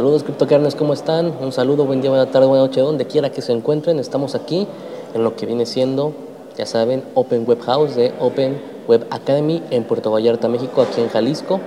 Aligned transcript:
Saludos 0.00 0.22
CryptoCarnes, 0.22 0.76
¿cómo 0.76 0.94
están? 0.94 1.30
Un 1.42 1.52
saludo, 1.52 1.84
buen 1.84 2.00
día, 2.00 2.08
buena 2.08 2.24
tarde, 2.24 2.46
buena 2.46 2.64
noche, 2.64 2.80
donde 2.80 3.06
quiera 3.06 3.28
que 3.32 3.42
se 3.42 3.52
encuentren. 3.52 3.98
Estamos 3.98 4.34
aquí 4.34 4.66
en 5.12 5.22
lo 5.22 5.36
que 5.36 5.44
viene 5.44 5.66
siendo, 5.66 6.14
ya 6.56 6.64
saben, 6.64 7.04
Open 7.12 7.44
Web 7.46 7.60
House 7.60 7.96
de 7.96 8.14
Open 8.18 8.62
Web 8.88 9.06
Academy 9.10 9.62
en 9.70 9.84
Puerto 9.84 10.10
Vallarta, 10.10 10.48
México, 10.48 10.80
aquí 10.80 11.02
en 11.02 11.10
Jalisco. 11.10 11.60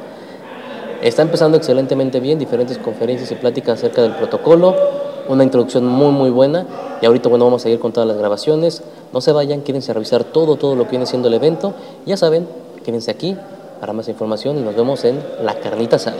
Está 1.03 1.21
empezando 1.21 1.57
excelentemente 1.57 2.19
bien, 2.19 2.39
diferentes 2.39 2.79
conferencias 2.79 3.31
y 3.31 3.35
pláticas 3.35 3.77
acerca 3.77 4.01
del 4.01 4.15
protocolo, 4.15 4.75
una 5.29 5.43
introducción 5.43 5.85
muy 5.85 6.11
muy 6.11 6.31
buena 6.31 6.65
y 7.03 7.05
ahorita 7.05 7.29
bueno 7.29 7.45
vamos 7.45 7.63
a 7.67 7.69
ir 7.69 7.77
con 7.77 7.93
todas 7.93 8.07
las 8.07 8.17
grabaciones. 8.17 8.81
No 9.13 9.21
se 9.21 9.31
vayan, 9.31 9.61
quédense 9.61 9.91
a 9.91 9.93
revisar 9.93 10.23
todo, 10.23 10.55
todo 10.55 10.75
lo 10.75 10.85
que 10.85 10.89
viene 10.89 11.05
siendo 11.05 11.27
el 11.27 11.35
evento. 11.35 11.75
Ya 12.07 12.17
saben, 12.17 12.47
quédense 12.83 13.11
aquí 13.11 13.37
para 13.79 13.93
más 13.93 14.09
información 14.09 14.57
y 14.57 14.61
nos 14.61 14.75
vemos 14.75 15.05
en 15.05 15.19
La 15.43 15.53
Carnita 15.59 15.97
Asada. 15.97 16.17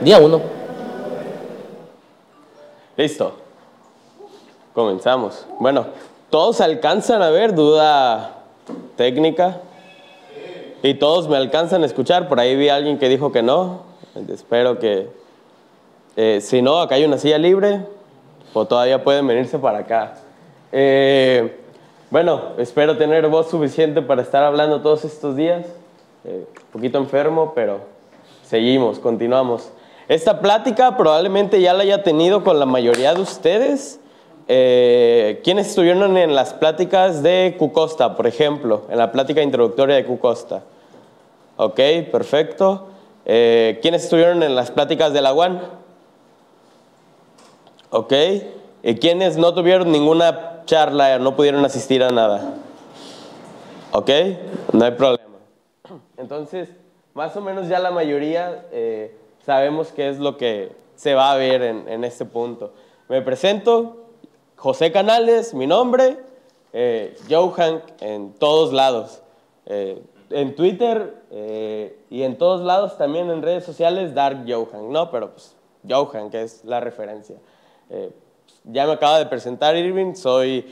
Día 0.00 0.20
1. 0.20 0.57
Listo. 2.98 3.32
Comenzamos. 4.74 5.46
Bueno, 5.60 5.86
todos 6.30 6.60
alcanzan 6.60 7.22
a 7.22 7.30
ver 7.30 7.54
duda 7.54 8.42
técnica. 8.96 9.60
Y 10.82 10.94
todos 10.94 11.28
me 11.28 11.36
alcanzan 11.36 11.84
a 11.84 11.86
escuchar. 11.86 12.28
Por 12.28 12.40
ahí 12.40 12.56
vi 12.56 12.70
a 12.70 12.74
alguien 12.74 12.98
que 12.98 13.08
dijo 13.08 13.30
que 13.30 13.40
no. 13.40 13.84
Espero 14.28 14.80
que... 14.80 15.08
Eh, 16.16 16.40
si 16.40 16.60
no, 16.60 16.80
acá 16.80 16.96
hay 16.96 17.04
una 17.04 17.18
silla 17.18 17.38
libre. 17.38 17.82
O 18.52 18.66
todavía 18.66 19.04
pueden 19.04 19.28
venirse 19.28 19.60
para 19.60 19.78
acá. 19.78 20.16
Eh, 20.72 21.56
bueno, 22.10 22.54
espero 22.58 22.96
tener 22.96 23.28
voz 23.28 23.48
suficiente 23.48 24.02
para 24.02 24.22
estar 24.22 24.42
hablando 24.42 24.82
todos 24.82 25.04
estos 25.04 25.36
días. 25.36 25.66
Eh, 26.24 26.44
un 26.48 26.72
poquito 26.72 26.98
enfermo, 26.98 27.52
pero 27.54 27.78
seguimos, 28.42 28.98
continuamos. 28.98 29.70
Esta 30.08 30.40
plática 30.40 30.96
probablemente 30.96 31.60
ya 31.60 31.74
la 31.74 31.82
haya 31.82 32.02
tenido 32.02 32.42
con 32.42 32.58
la 32.58 32.64
mayoría 32.64 33.12
de 33.12 33.20
ustedes. 33.20 34.00
Eh, 34.48 35.42
¿Quiénes 35.44 35.68
estuvieron 35.68 36.16
en 36.16 36.34
las 36.34 36.54
pláticas 36.54 37.22
de 37.22 37.56
Cucosta, 37.58 38.16
por 38.16 38.26
ejemplo? 38.26 38.84
En 38.88 38.96
la 38.96 39.12
plática 39.12 39.42
introductoria 39.42 39.96
de 39.96 40.06
Cucosta. 40.06 40.62
Ok, 41.58 41.78
perfecto. 42.10 42.88
Eh, 43.26 43.78
¿Quiénes 43.82 44.04
estuvieron 44.04 44.42
en 44.42 44.54
las 44.54 44.70
pláticas 44.70 45.12
de 45.12 45.20
la 45.20 45.34
UAN? 45.34 45.60
Ok. 47.90 48.14
¿Y 48.82 48.94
quiénes 48.94 49.36
no 49.36 49.52
tuvieron 49.52 49.92
ninguna 49.92 50.62
charla, 50.64 51.18
no 51.18 51.36
pudieron 51.36 51.62
asistir 51.66 52.02
a 52.02 52.08
nada? 52.08 52.54
Ok, 53.92 54.10
no 54.72 54.86
hay 54.86 54.92
problema. 54.92 55.24
Entonces, 56.16 56.70
más 57.12 57.36
o 57.36 57.42
menos 57.42 57.68
ya 57.68 57.78
la 57.78 57.90
mayoría... 57.90 58.64
Eh, 58.72 59.14
sabemos 59.44 59.92
qué 59.92 60.08
es 60.08 60.18
lo 60.18 60.36
que 60.36 60.72
se 60.98 61.14
va 61.14 61.32
a 61.32 61.36
ver 61.36 61.62
en, 61.62 62.04
este 62.04 62.24
punto. 62.24 62.72
Me 63.08 63.22
presento, 63.22 64.08
José 64.56 64.90
Canales, 64.90 65.54
mi 65.54 65.66
nombre, 65.66 66.18
eh, 66.72 67.16
Joe 67.30 67.52
Hank 67.52 67.82
en 68.00 68.34
todos 68.34 68.72
lados. 68.72 69.22
Eh, 69.66 70.02
en 70.30 70.56
Twitter 70.56 71.22
eh, 71.30 71.98
y 72.10 72.22
en 72.22 72.36
todos 72.36 72.62
lados, 72.62 72.98
también 72.98 73.30
en 73.30 73.42
redes 73.42 73.64
sociales, 73.64 74.12
Dark 74.12 74.44
Johan, 74.46 74.90
¿no? 74.92 75.10
Pero 75.10 75.30
pues 75.30 75.54
Johan, 75.88 76.30
que 76.30 76.42
es 76.42 76.64
la 76.64 76.80
referencia. 76.80 77.36
ya 78.64 78.86
me 78.86 78.92
acaba 78.92 79.18
de 79.18 79.26
presentar 79.26 79.76
Irving, 79.76 80.14
soy 80.14 80.66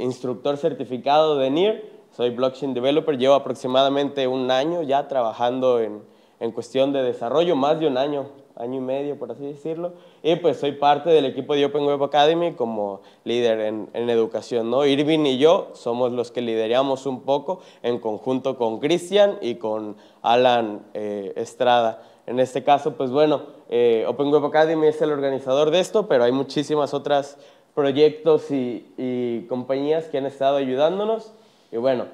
instructor 0.00 0.56
certificado 0.56 1.36
de 1.36 1.50
NIR, 1.50 1.92
soy 2.12 2.30
blockchain 2.30 2.72
developer, 2.72 3.18
llevo 3.18 3.34
aproximadamente 3.34 4.26
un 4.28 4.50
año 4.50 4.82
ya 4.82 5.08
trabajando 5.08 5.80
en, 5.80 6.00
en 6.40 6.52
cuestión 6.52 6.92
de 6.92 7.02
desarrollo, 7.02 7.56
más 7.56 7.80
de 7.80 7.86
un 7.86 7.96
año, 7.96 8.26
año 8.56 8.76
y 8.76 8.80
medio, 8.80 9.18
por 9.18 9.30
así 9.30 9.44
decirlo. 9.44 9.92
Y 10.22 10.36
pues 10.36 10.58
soy 10.58 10.72
parte 10.72 11.10
del 11.10 11.24
equipo 11.24 11.54
de 11.54 11.64
Open 11.64 11.84
Web 11.84 12.02
Academy 12.02 12.52
como 12.52 13.00
líder 13.24 13.60
en, 13.60 13.88
en 13.92 14.10
educación. 14.10 14.70
¿no? 14.70 14.84
Irving 14.84 15.26
y 15.26 15.38
yo 15.38 15.68
somos 15.74 16.12
los 16.12 16.30
que 16.30 16.42
lideramos 16.42 17.06
un 17.06 17.22
poco 17.22 17.60
en 17.82 17.98
conjunto 17.98 18.56
con 18.56 18.80
Cristian 18.80 19.38
y 19.40 19.56
con 19.56 19.96
Alan 20.22 20.82
eh, 20.94 21.32
Estrada. 21.36 22.02
En 22.26 22.40
este 22.40 22.64
caso, 22.64 22.94
pues 22.94 23.10
bueno, 23.10 23.42
eh, 23.68 24.04
Open 24.08 24.30
Web 24.30 24.44
Academy 24.46 24.88
es 24.88 25.00
el 25.00 25.12
organizador 25.12 25.70
de 25.70 25.80
esto, 25.80 26.08
pero 26.08 26.24
hay 26.24 26.32
muchísimas 26.32 26.92
otras 26.92 27.38
proyectos 27.74 28.50
y, 28.50 28.92
y 28.96 29.46
compañías 29.48 30.06
que 30.06 30.18
han 30.18 30.26
estado 30.26 30.56
ayudándonos. 30.56 31.32
Y 31.70 31.76
bueno, 31.76 32.06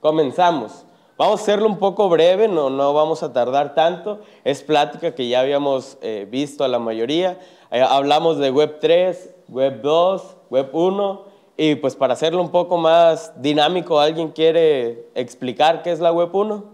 comenzamos. 0.00 0.86
Vamos 1.22 1.38
a 1.38 1.42
hacerlo 1.44 1.68
un 1.68 1.78
poco 1.78 2.08
breve, 2.08 2.48
no, 2.48 2.68
no 2.68 2.92
vamos 2.94 3.22
a 3.22 3.32
tardar 3.32 3.76
tanto. 3.76 4.18
Es 4.42 4.60
plática 4.64 5.14
que 5.14 5.28
ya 5.28 5.38
habíamos 5.38 5.96
eh, 6.02 6.26
visto 6.28 6.64
a 6.64 6.68
la 6.68 6.80
mayoría. 6.80 7.38
Eh, 7.70 7.80
hablamos 7.80 8.38
de 8.38 8.50
Web 8.50 8.80
3, 8.80 9.32
Web 9.46 9.82
2, 9.82 10.36
Web 10.50 10.70
1. 10.72 11.22
Y 11.56 11.76
pues 11.76 11.94
para 11.94 12.14
hacerlo 12.14 12.42
un 12.42 12.50
poco 12.50 12.76
más 12.76 13.40
dinámico, 13.40 14.00
¿alguien 14.00 14.32
quiere 14.32 15.06
explicar 15.14 15.84
qué 15.84 15.92
es 15.92 16.00
la 16.00 16.10
Web 16.10 16.34
1? 16.34 16.64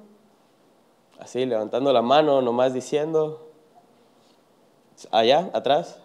Así, 1.18 1.44
levantando 1.44 1.92
la 1.92 2.00
mano, 2.00 2.40
nomás 2.40 2.72
diciendo. 2.72 3.50
Allá, 5.10 5.50
atrás. 5.52 6.00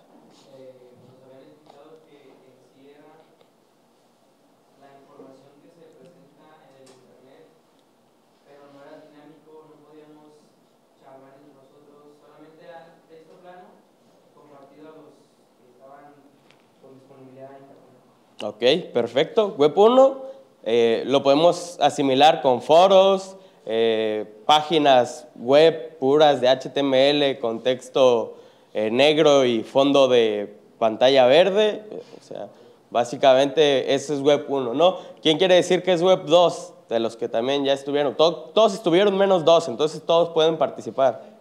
Ok, 18.43 18.63
perfecto. 18.93 19.55
Web 19.57 19.77
1 19.77 20.21
eh, 20.65 21.03
lo 21.05 21.23
podemos 21.23 21.77
asimilar 21.79 22.41
con 22.41 22.61
foros, 22.61 23.37
eh, 23.65 24.25
páginas 24.45 25.27
web 25.35 25.97
puras 25.97 26.41
de 26.41 26.49
HTML 26.49 27.39
con 27.39 27.63
texto 27.63 28.35
eh, 28.73 28.91
negro 28.91 29.45
y 29.45 29.63
fondo 29.63 30.09
de 30.09 30.57
pantalla 30.77 31.25
verde. 31.25 31.83
O 32.19 32.23
sea, 32.23 32.49
básicamente 32.89 33.93
eso 33.93 34.13
es 34.13 34.19
Web 34.19 34.45
1, 34.49 34.73
¿no? 34.73 34.97
¿Quién 35.21 35.37
quiere 35.37 35.55
decir 35.55 35.81
que 35.81 35.93
es 35.93 36.01
Web 36.01 36.25
2? 36.25 36.73
De 36.89 36.99
los 36.99 37.15
que 37.15 37.29
también 37.29 37.63
ya 37.63 37.71
estuvieron. 37.71 38.15
todos 38.15 38.73
estuvieron 38.73 39.17
menos 39.17 39.45
dos, 39.45 39.69
entonces 39.69 40.03
todos 40.05 40.29
pueden 40.29 40.57
participar. 40.57 41.32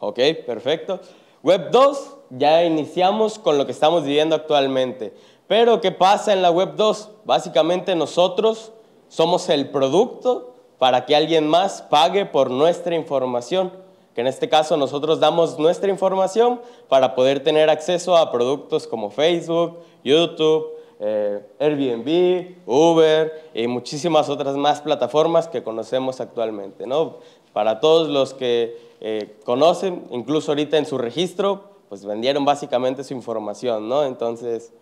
Ok, 0.00 0.18
perfecto. 0.46 1.00
Web 1.42 1.70
2, 1.70 2.16
ya 2.30 2.64
iniciamos 2.64 3.38
con 3.38 3.58
lo 3.58 3.66
que 3.66 3.72
estamos 3.72 4.04
viviendo 4.04 4.36
actualmente. 4.36 5.12
Pero, 5.46 5.80
¿qué 5.80 5.90
pasa 5.90 6.32
en 6.32 6.42
la 6.42 6.50
Web 6.50 6.74
2? 6.76 7.10
Básicamente 7.24 7.94
nosotros 7.94 8.72
somos 9.08 9.48
el 9.48 9.70
producto 9.70 10.54
para 10.78 11.04
que 11.04 11.16
alguien 11.16 11.48
más 11.48 11.82
pague 11.82 12.26
por 12.26 12.50
nuestra 12.50 12.94
información. 12.94 13.72
Que 14.14 14.20
en 14.20 14.26
este 14.26 14.48
caso 14.48 14.76
nosotros 14.76 15.20
damos 15.20 15.58
nuestra 15.58 15.90
información 15.90 16.60
para 16.88 17.14
poder 17.14 17.42
tener 17.42 17.70
acceso 17.70 18.16
a 18.16 18.30
productos 18.30 18.86
como 18.86 19.10
Facebook, 19.10 19.78
YouTube, 20.04 20.77
eh, 21.00 21.40
Airbnb, 21.60 22.56
Uber 22.66 23.50
y 23.54 23.66
muchísimas 23.66 24.28
otras 24.28 24.56
más 24.56 24.80
plataformas 24.80 25.48
que 25.48 25.62
conocemos 25.62 26.20
actualmente. 26.20 26.86
¿no? 26.86 27.18
Para 27.52 27.80
todos 27.80 28.08
los 28.08 28.34
que 28.34 28.76
eh, 29.00 29.36
conocen, 29.44 30.06
incluso 30.10 30.50
ahorita 30.50 30.76
en 30.76 30.86
su 30.86 30.98
registro, 30.98 31.70
pues 31.88 32.04
vendieron 32.04 32.44
básicamente 32.44 33.04
su 33.04 33.14
información, 33.14 33.88
¿no? 33.88 34.04
Entonces, 34.04 34.72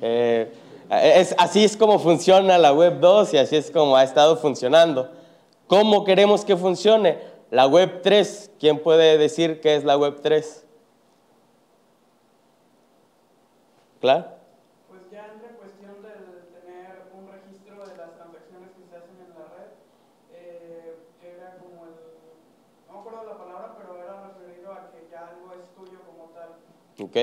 eh, 0.00 0.52
es, 0.90 1.34
así 1.38 1.64
es 1.64 1.76
como 1.76 1.98
funciona 1.98 2.58
la 2.58 2.72
Web 2.72 3.00
2 3.00 3.34
y 3.34 3.38
así 3.38 3.56
es 3.56 3.70
como 3.70 3.96
ha 3.96 4.02
estado 4.02 4.36
funcionando. 4.36 5.10
¿Cómo 5.66 6.04
queremos 6.04 6.44
que 6.44 6.56
funcione? 6.56 7.18
La 7.50 7.66
Web 7.66 8.00
3, 8.02 8.52
¿quién 8.58 8.80
puede 8.80 9.18
decir 9.18 9.60
qué 9.60 9.76
es 9.76 9.84
la 9.84 9.96
Web 9.96 10.20
3? 10.22 10.64
¿Claro? 14.00 14.35
¿Ok? 27.00 27.16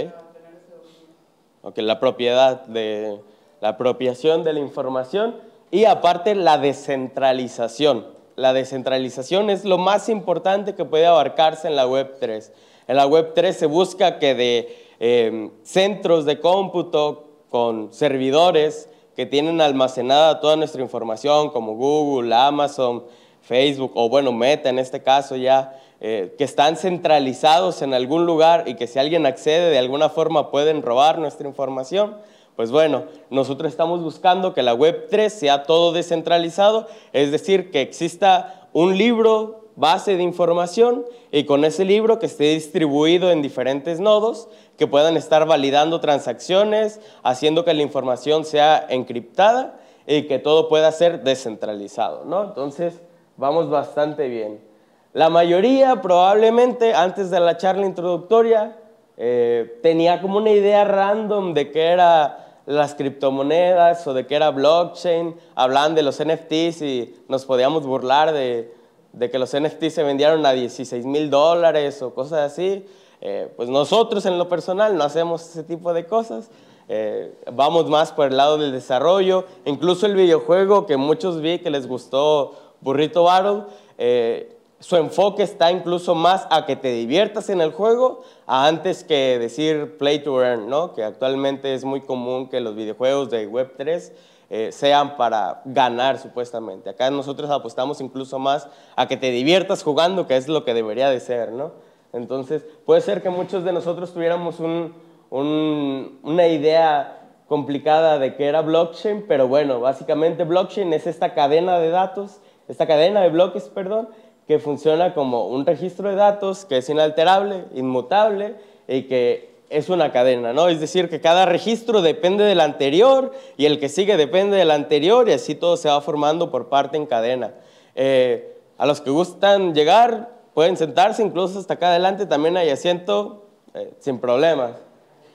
Ok, 1.63 1.77
la 1.77 1.99
propiedad 1.99 2.65
de 2.65 3.19
la 3.61 3.69
apropiación 3.69 4.43
de 4.43 4.53
la 4.53 4.59
información 4.59 5.35
y 5.71 5.85
aparte 5.85 6.35
la 6.35 6.57
descentralización. 6.57 8.05
La 8.35 8.51
descentralización 8.51 9.49
es 9.49 9.63
lo 9.63 9.77
más 9.77 10.09
importante 10.09 10.75
que 10.75 10.85
puede 10.85 11.05
abarcarse 11.05 11.67
en 11.67 11.75
la 11.75 11.87
Web 11.87 12.17
3. 12.19 12.51
En 12.87 12.97
la 12.97 13.05
web 13.07 13.33
3 13.33 13.55
se 13.55 13.65
busca 13.65 14.19
que 14.19 14.35
de 14.35 14.77
em, 14.99 15.51
centros 15.63 16.25
de 16.25 16.39
cómputo 16.39 17.29
con 17.49 17.93
servidores 17.93 18.89
que 19.15 19.25
tienen 19.25 19.61
almacenada 19.61 20.39
toda 20.39 20.55
nuestra 20.55 20.81
información, 20.81 21.49
como 21.51 21.75
Google, 21.75 22.33
Amazon, 22.35 23.03
Facebook, 23.41 23.91
o 23.95 24.09
bueno, 24.09 24.31
Meta 24.31 24.69
en 24.69 24.79
este 24.79 25.01
caso 25.01 25.35
ya, 25.35 25.79
eh, 26.05 26.35
que 26.37 26.43
están 26.43 26.75
centralizados 26.75 27.81
en 27.81 27.93
algún 27.93 28.25
lugar 28.25 28.65
y 28.67 28.75
que 28.75 28.87
si 28.87 28.99
alguien 28.99 29.25
accede 29.25 29.69
de 29.69 29.77
alguna 29.77 30.09
forma 30.09 30.51
pueden 30.51 30.81
robar 30.81 31.17
nuestra 31.17 31.47
información. 31.47 32.17
Pues 32.57 32.71
bueno, 32.71 33.05
nosotros 33.29 33.71
estamos 33.71 34.01
buscando 34.01 34.53
que 34.53 34.63
la 34.63 34.73
web 34.73 35.07
3 35.09 35.31
sea 35.31 35.63
todo 35.63 35.93
descentralizado, 35.93 36.87
es 37.13 37.31
decir, 37.31 37.71
que 37.71 37.79
exista 37.79 38.67
un 38.73 38.97
libro 38.97 39.69
base 39.77 40.17
de 40.17 40.23
información 40.23 41.05
y 41.31 41.45
con 41.45 41.63
ese 41.63 41.85
libro 41.85 42.19
que 42.19 42.25
esté 42.25 42.53
distribuido 42.53 43.31
en 43.31 43.41
diferentes 43.41 44.01
nodos 44.01 44.49
que 44.77 44.87
puedan 44.87 45.15
estar 45.15 45.47
validando 45.47 46.01
transacciones, 46.01 46.99
haciendo 47.23 47.63
que 47.63 47.73
la 47.73 47.81
información 47.81 48.43
sea 48.43 48.85
encriptada 48.89 49.79
y 50.05 50.23
que 50.23 50.37
todo 50.37 50.67
pueda 50.67 50.91
ser 50.91 51.23
descentralizado, 51.23 52.25
¿no? 52.25 52.43
Entonces, 52.43 53.01
vamos 53.37 53.69
bastante 53.69 54.27
bien. 54.27 54.72
La 55.13 55.29
mayoría 55.29 56.01
probablemente 56.01 56.93
antes 56.93 57.29
de 57.29 57.39
la 57.39 57.57
charla 57.57 57.85
introductoria 57.85 58.77
eh, 59.15 59.79
tenía 59.83 60.21
como 60.21 60.37
una 60.37 60.49
idea 60.49 60.83
random 60.83 61.53
de 61.53 61.71
qué 61.71 61.85
era 61.85 62.61
las 62.65 62.95
criptomonedas 62.95 64.07
o 64.07 64.13
de 64.13 64.25
qué 64.25 64.35
era 64.35 64.49
blockchain, 64.49 65.35
hablaban 65.53 65.95
de 65.95 66.01
los 66.01 66.19
NFTs 66.23 66.81
y 66.81 67.15
nos 67.27 67.45
podíamos 67.45 67.85
burlar 67.85 68.31
de, 68.31 68.73
de 69.11 69.29
que 69.29 69.37
los 69.37 69.55
NFTs 69.55 69.93
se 69.93 70.03
vendieron 70.03 70.45
a 70.45 70.53
16 70.53 71.05
mil 71.05 71.29
dólares 71.29 72.01
o 72.01 72.13
cosas 72.13 72.51
así. 72.51 72.85
Eh, 73.21 73.53
pues 73.55 73.69
nosotros 73.69 74.25
en 74.25 74.37
lo 74.37 74.49
personal 74.49 74.97
no 74.97 75.03
hacemos 75.03 75.47
ese 75.47 75.63
tipo 75.63 75.93
de 75.93 76.05
cosas. 76.05 76.49
Eh, 76.89 77.33
vamos 77.53 77.87
más 77.87 78.11
por 78.11 78.27
el 78.27 78.37
lado 78.37 78.57
del 78.57 78.71
desarrollo. 78.71 79.45
Incluso 79.65 80.07
el 80.07 80.15
videojuego 80.15 80.85
que 80.85 80.97
muchos 80.97 81.39
vi 81.39 81.59
que 81.59 81.69
les 81.69 81.87
gustó 81.87 82.55
Burrito 82.81 83.23
Battle, 83.23 83.63
eh, 83.97 84.57
su 84.83 84.97
enfoque 84.97 85.43
está 85.43 85.71
incluso 85.71 86.13
más 86.13 86.45
a 86.49 86.65
que 86.65 86.75
te 86.75 86.91
diviertas 86.91 87.49
en 87.49 87.61
el 87.61 87.71
juego 87.71 88.21
antes 88.45 89.05
que 89.05 89.39
decir 89.39 89.97
play 89.97 90.19
to 90.19 90.43
earn, 90.43 90.67
¿no? 90.67 90.93
que 90.93 91.05
actualmente 91.05 91.73
es 91.73 91.85
muy 91.85 92.01
común 92.01 92.49
que 92.49 92.59
los 92.59 92.75
videojuegos 92.75 93.29
de 93.29 93.49
Web3 93.49 94.11
eh, 94.49 94.71
sean 94.73 95.15
para 95.15 95.61
ganar 95.63 96.19
supuestamente. 96.19 96.89
Acá 96.89 97.09
nosotros 97.11 97.49
apostamos 97.49 98.01
incluso 98.01 98.39
más 98.39 98.67
a 98.97 99.07
que 99.07 99.15
te 99.15 99.31
diviertas 99.31 99.83
jugando, 99.83 100.27
que 100.27 100.35
es 100.35 100.49
lo 100.49 100.65
que 100.65 100.73
debería 100.73 101.09
de 101.09 101.21
ser, 101.21 101.53
¿no? 101.53 101.71
Entonces, 102.11 102.65
puede 102.85 102.99
ser 102.99 103.21
que 103.23 103.29
muchos 103.29 103.63
de 103.63 103.71
nosotros 103.71 104.13
tuviéramos 104.13 104.59
una 104.59 106.47
idea 106.47 107.21
complicada 107.47 108.19
de 108.19 108.35
qué 108.35 108.47
era 108.47 108.61
blockchain, 108.61 109.23
pero 109.29 109.47
bueno, 109.47 109.79
básicamente 109.79 110.43
blockchain 110.43 110.91
es 110.91 111.07
esta 111.07 111.33
cadena 111.33 111.79
de 111.79 111.89
datos, 111.89 112.41
esta 112.67 112.85
cadena 112.85 113.21
de 113.21 113.29
bloques, 113.29 113.69
perdón, 113.69 114.09
que 114.47 114.59
funciona 114.59 115.13
como 115.13 115.47
un 115.47 115.65
registro 115.65 116.09
de 116.09 116.15
datos 116.15 116.65
que 116.65 116.77
es 116.77 116.89
inalterable, 116.89 117.65
inmutable 117.73 118.55
y 118.87 119.03
que 119.03 119.53
es 119.69 119.89
una 119.89 120.11
cadena, 120.11 120.53
¿no? 120.53 120.67
Es 120.67 120.79
decir, 120.79 121.09
que 121.09 121.19
cada 121.19 121.45
registro 121.45 122.01
depende 122.01 122.43
del 122.43 122.59
anterior 122.59 123.31
y 123.57 123.65
el 123.65 123.79
que 123.79 123.89
sigue 123.89 124.17
depende 124.17 124.57
del 124.57 124.71
anterior 124.71 125.27
y 125.27 125.33
así 125.33 125.55
todo 125.55 125.77
se 125.77 125.89
va 125.89 125.99
formando 126.01 126.51
por 126.51 126.69
parte 126.69 126.97
en 126.97 127.05
cadena. 127.05 127.53
Eh, 127.95 128.55
a 128.77 128.85
los 128.85 129.01
que 129.01 129.09
gustan 129.09 129.73
llegar, 129.73 130.29
pueden 130.53 130.77
sentarse, 130.77 131.23
incluso 131.23 131.59
hasta 131.59 131.75
acá 131.75 131.89
adelante 131.89 132.25
también 132.25 132.57
hay 132.57 132.69
asiento 132.69 133.45
eh, 133.73 133.93
sin 133.99 134.19
problemas. 134.19 134.73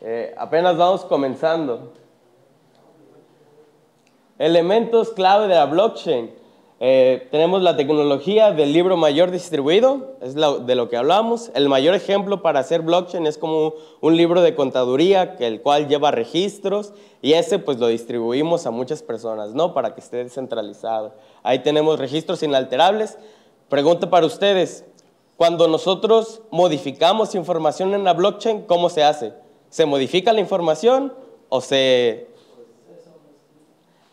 Eh, 0.03 0.35
apenas 0.39 0.77
vamos 0.77 1.05
comenzando. 1.05 1.93
Elementos 4.39 5.11
clave 5.11 5.49
de 5.49 5.55
la 5.57 5.67
blockchain. 5.67 6.31
Eh, 6.81 7.27
tenemos 7.33 7.63
la 7.63 7.77
tecnología 7.77 8.53
del 8.53 8.73
libro 8.73 8.97
mayor 8.97 9.33
distribuido, 9.33 10.15
es 10.21 10.35
de 10.35 10.75
lo 10.77 10.89
que 10.89 10.97
hablamos. 10.97 11.51
El 11.55 11.69
mayor 11.69 11.97
ejemplo 11.97 12.41
para 12.41 12.61
hacer 12.61 12.83
blockchain 12.83 13.27
es 13.27 13.37
como 13.37 13.75
un 14.01 14.17
libro 14.17 14.43
de 14.43 14.55
contaduría, 14.55 15.35
que 15.37 15.49
el 15.49 15.61
cual 15.61 15.89
lleva 15.89 16.13
registros 16.13 16.93
y 17.21 17.33
ese 17.33 17.59
pues 17.59 17.79
lo 17.79 17.89
distribuimos 17.89 18.65
a 18.67 18.71
muchas 18.71 19.03
personas, 19.03 19.55
¿no? 19.55 19.75
Para 19.75 19.95
que 19.95 20.01
esté 20.01 20.19
descentralizado. 20.19 21.15
Ahí 21.43 21.59
tenemos 21.61 21.99
registros 21.99 22.45
inalterables. 22.45 23.19
Pregunta 23.69 24.09
para 24.09 24.27
ustedes, 24.27 24.85
cuando 25.37 25.67
nosotros 25.67 26.43
modificamos 26.51 27.35
información 27.35 27.93
en 27.95 28.05
la 28.05 28.13
blockchain, 28.13 28.63
¿cómo 28.63 28.89
se 28.89 29.03
hace? 29.03 29.33
¿Se 29.69 29.85
modifica 29.85 30.33
la 30.33 30.41
información 30.41 31.13
o 31.49 31.61
se 31.61 32.28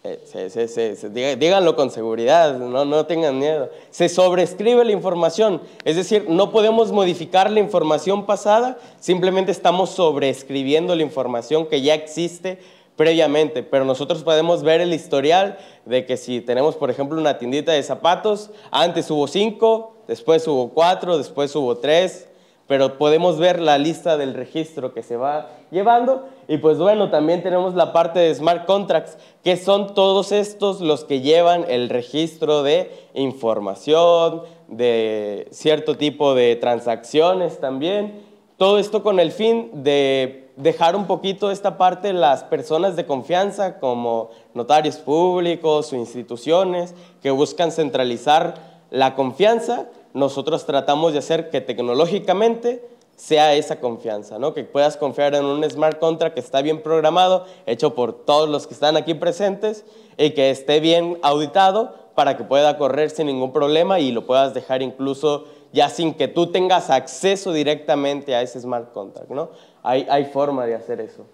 eh, 0.06 1.36
díganlo 1.40 1.76
con 1.76 1.90
seguridad, 1.90 2.58
no, 2.58 2.86
no 2.86 3.06
tengan 3.08 3.40
miedo. 3.40 3.70
Se 3.90 4.08
sobrescribe 4.08 4.86
la 4.86 4.92
información, 4.92 5.62
es 5.84 5.96
decir, 5.96 6.26
no 6.30 6.52
podemos 6.52 6.92
modificar 6.92 7.50
la 7.50 7.60
información 7.60 8.26
pasada, 8.28 8.78
simplemente 9.00 9.52
estamos 9.52 9.90
sobreescribiendo 9.90 10.96
la 10.96 11.02
información 11.02 11.66
que 11.66 11.82
ya 11.82 11.96
existe 11.96 12.60
previamente, 12.96 13.64
pero 13.64 13.84
nosotros 13.84 14.24
podemos 14.24 14.62
ver 14.62 14.80
el 14.80 14.94
historial 14.94 15.58
de 15.86 16.06
que 16.06 16.18
si 16.18 16.40
tenemos, 16.40 16.76
por 16.76 16.92
ejemplo, 16.92 17.20
una 17.20 17.40
tiendita 17.40 17.72
de 17.72 17.82
zapatos, 17.82 18.52
antes 18.70 19.10
hubo 19.10 19.28
cinco, 19.28 19.96
después 20.08 20.48
hubo 20.48 20.70
cuatro, 20.70 21.18
después 21.18 21.56
hubo 21.56 21.78
tres, 21.78 22.28
pero 22.68 22.98
podemos 22.98 23.38
ver 23.38 23.60
la 23.60 23.78
lista 23.78 24.18
del 24.18 24.34
registro 24.34 24.94
que 24.94 25.04
se 25.04 25.18
va 25.18 25.50
llevando. 25.72 26.28
Y 26.48 26.58
pues 26.58 26.78
bueno, 26.78 27.10
también 27.10 27.44
tenemos 27.44 27.76
la 27.76 27.94
parte 27.94 28.20
de 28.20 28.34
smart 28.34 28.66
contracts, 28.66 29.18
que 29.44 29.58
son 29.58 29.94
todos 29.94 30.32
estos 30.32 30.82
los 30.82 31.04
que 31.06 31.22
llevan 31.22 31.66
el 31.68 31.90
registro 31.90 32.64
de 32.64 32.92
información, 33.14 34.42
de 34.68 35.48
cierto 35.52 35.96
tipo 35.96 36.34
de 36.34 36.56
transacciones 36.56 37.60
también. 37.60 38.24
Todo 38.58 38.80
esto 38.80 39.04
con 39.04 39.20
el 39.20 39.32
fin 39.32 39.84
de 39.84 40.50
dejar 40.56 40.96
un 40.96 41.06
poquito 41.06 41.52
esta 41.52 41.78
parte 41.78 42.14
las 42.14 42.44
personas 42.44 42.96
de 42.96 43.06
confianza 43.06 43.80
como 43.80 44.30
notarios 44.54 44.98
públicos 44.98 45.92
o 45.92 45.96
instituciones 45.98 46.96
que 47.22 47.32
buscan 47.32 47.72
centralizar 47.72 48.56
la 48.90 49.16
confianza 49.16 49.88
nosotros 50.16 50.66
tratamos 50.66 51.12
de 51.12 51.20
hacer 51.20 51.50
que 51.50 51.60
tecnológicamente 51.60 52.88
sea 53.18 53.54
esa 53.54 53.82
confianza, 53.82 54.40
¿no? 54.40 54.54
que 54.54 54.64
puedas 54.64 54.96
confiar 54.96 55.36
en 55.36 55.44
un 55.44 55.70
smart 55.70 56.00
contract 56.00 56.36
que 56.36 56.40
está 56.40 56.62
bien 56.62 56.82
programado, 56.82 57.46
hecho 57.66 57.96
por 57.96 58.14
todos 58.14 58.50
los 58.50 58.66
que 58.66 58.74
están 58.74 58.96
aquí 58.96 59.14
presentes 59.14 59.84
y 60.18 60.32
que 60.32 60.50
esté 60.50 60.80
bien 60.80 61.20
auditado 61.22 61.94
para 62.16 62.38
que 62.38 62.46
pueda 62.46 62.78
correr 62.78 63.10
sin 63.10 63.28
ningún 63.28 63.52
problema 63.52 64.00
y 64.00 64.14
lo 64.14 64.26
puedas 64.26 64.54
dejar 64.54 64.82
incluso 64.82 65.46
ya 65.74 65.90
sin 65.90 66.14
que 66.14 66.30
tú 66.30 66.48
tengas 66.48 66.90
acceso 66.90 67.52
directamente 67.52 68.36
a 68.36 68.42
ese 68.42 68.62
smart 68.62 68.94
contract. 68.94 69.30
¿no? 69.30 69.50
Hay, 69.84 70.08
hay 70.10 70.26
forma 70.26 70.66
de 70.66 70.76
hacer 70.76 71.02
eso. 71.02 71.26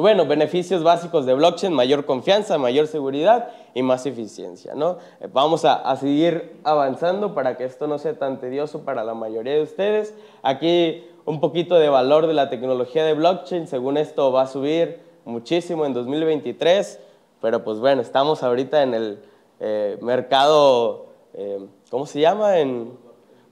Bueno, 0.00 0.24
beneficios 0.24 0.82
básicos 0.82 1.26
de 1.26 1.34
blockchain, 1.34 1.74
mayor 1.74 2.06
confianza, 2.06 2.56
mayor 2.56 2.86
seguridad 2.86 3.50
y 3.74 3.82
más 3.82 4.06
eficiencia. 4.06 4.74
¿no? 4.74 4.96
Eh, 5.20 5.28
vamos 5.30 5.66
a, 5.66 5.94
seguir 5.96 6.58
avanzando 6.64 7.34
para 7.34 7.58
que 7.58 7.64
esto 7.64 7.86
no 7.86 7.98
sea 7.98 8.14
tan 8.14 8.40
tedioso 8.40 8.80
para 8.80 9.04
la 9.04 9.12
mayoría 9.12 9.52
de 9.52 9.62
ustedes. 9.62 10.14
Aquí 10.42 11.04
un 11.26 11.38
poquito 11.38 11.74
de 11.74 11.90
valor 11.90 12.26
de 12.26 12.32
la 12.32 12.48
tecnología 12.48 13.04
de 13.04 13.12
blockchain, 13.12 13.68
según 13.68 13.98
esto 13.98 14.32
va 14.32 14.42
a 14.42 14.46
subir 14.46 15.00
muchísimo 15.26 15.84
en 15.84 15.92
2023, 15.92 16.98
pero 17.42 17.62
pues 17.62 17.78
bueno, 17.78 18.00
estamos 18.00 18.42
ahorita 18.42 18.82
en 18.82 18.94
el 18.94 19.18
eh, 19.60 19.98
mercado, 20.00 21.08
eh, 21.34 21.66
¿cómo 21.90 22.06
se 22.06 22.20
llama? 22.20 22.58
En 22.58 22.92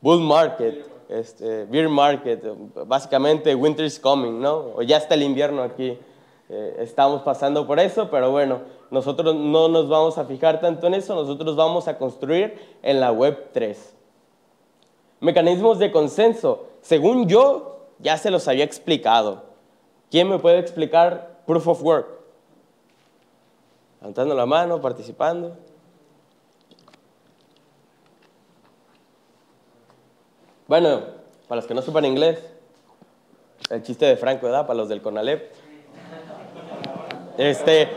bull 0.01 0.21
market, 0.21 0.87
este, 1.11 1.67
beer 1.67 1.91
market, 1.91 2.43
básicamente 2.87 3.55
winter 3.55 3.85
is 3.85 4.01
coming, 4.01 4.41
¿no? 4.41 4.73
O 4.77 4.83
ya 4.83 4.97
está 4.97 5.15
el 5.15 5.25
invierno 5.25 5.63
aquí. 5.63 5.99
Eh, 6.51 6.77
estamos 6.79 7.23
pasando 7.23 7.67
por 7.67 7.79
eso, 7.79 8.09
pero 8.11 8.31
bueno, 8.31 8.61
nosotros 8.91 9.35
no 9.35 9.69
nos 9.69 9.89
vamos 9.89 10.17
a 10.17 10.25
fijar 10.25 10.61
tanto 10.61 10.87
en 10.87 10.95
eso, 10.95 11.15
nosotros 11.15 11.57
vamos 11.57 11.89
a 11.89 11.99
construir 11.99 12.59
en 12.83 13.01
la 13.01 13.13
web 13.13 13.51
3. 13.53 13.95
Mecanismos 15.21 15.79
de 15.79 15.93
consenso. 15.93 16.67
Según 16.81 17.29
yo, 17.29 17.81
ya 17.99 18.17
se 18.17 18.31
los 18.31 18.49
había 18.49 18.65
explicado. 18.65 19.43
¿Quién 20.11 20.29
me 20.29 20.39
puede 20.39 20.59
explicar 20.59 21.41
proof 21.47 21.69
of 21.69 21.83
work? 21.83 22.09
Levantando 24.01 24.35
la 24.35 24.47
mano, 24.47 24.81
participando. 24.81 25.57
Bueno, 30.67 31.01
para 31.49 31.57
los 31.57 31.67
que 31.67 31.75
no 31.75 31.83
sepan 31.83 32.05
inglés, 32.05 32.43
el 33.71 33.83
chiste 33.83 34.07
de 34.07 34.17
Franco, 34.17 34.47
¿verdad? 34.47 34.67
Para 34.67 34.79
los 34.79 34.89
del 34.89 35.03
CONALEP. 35.03 35.51
Este, 37.39 37.89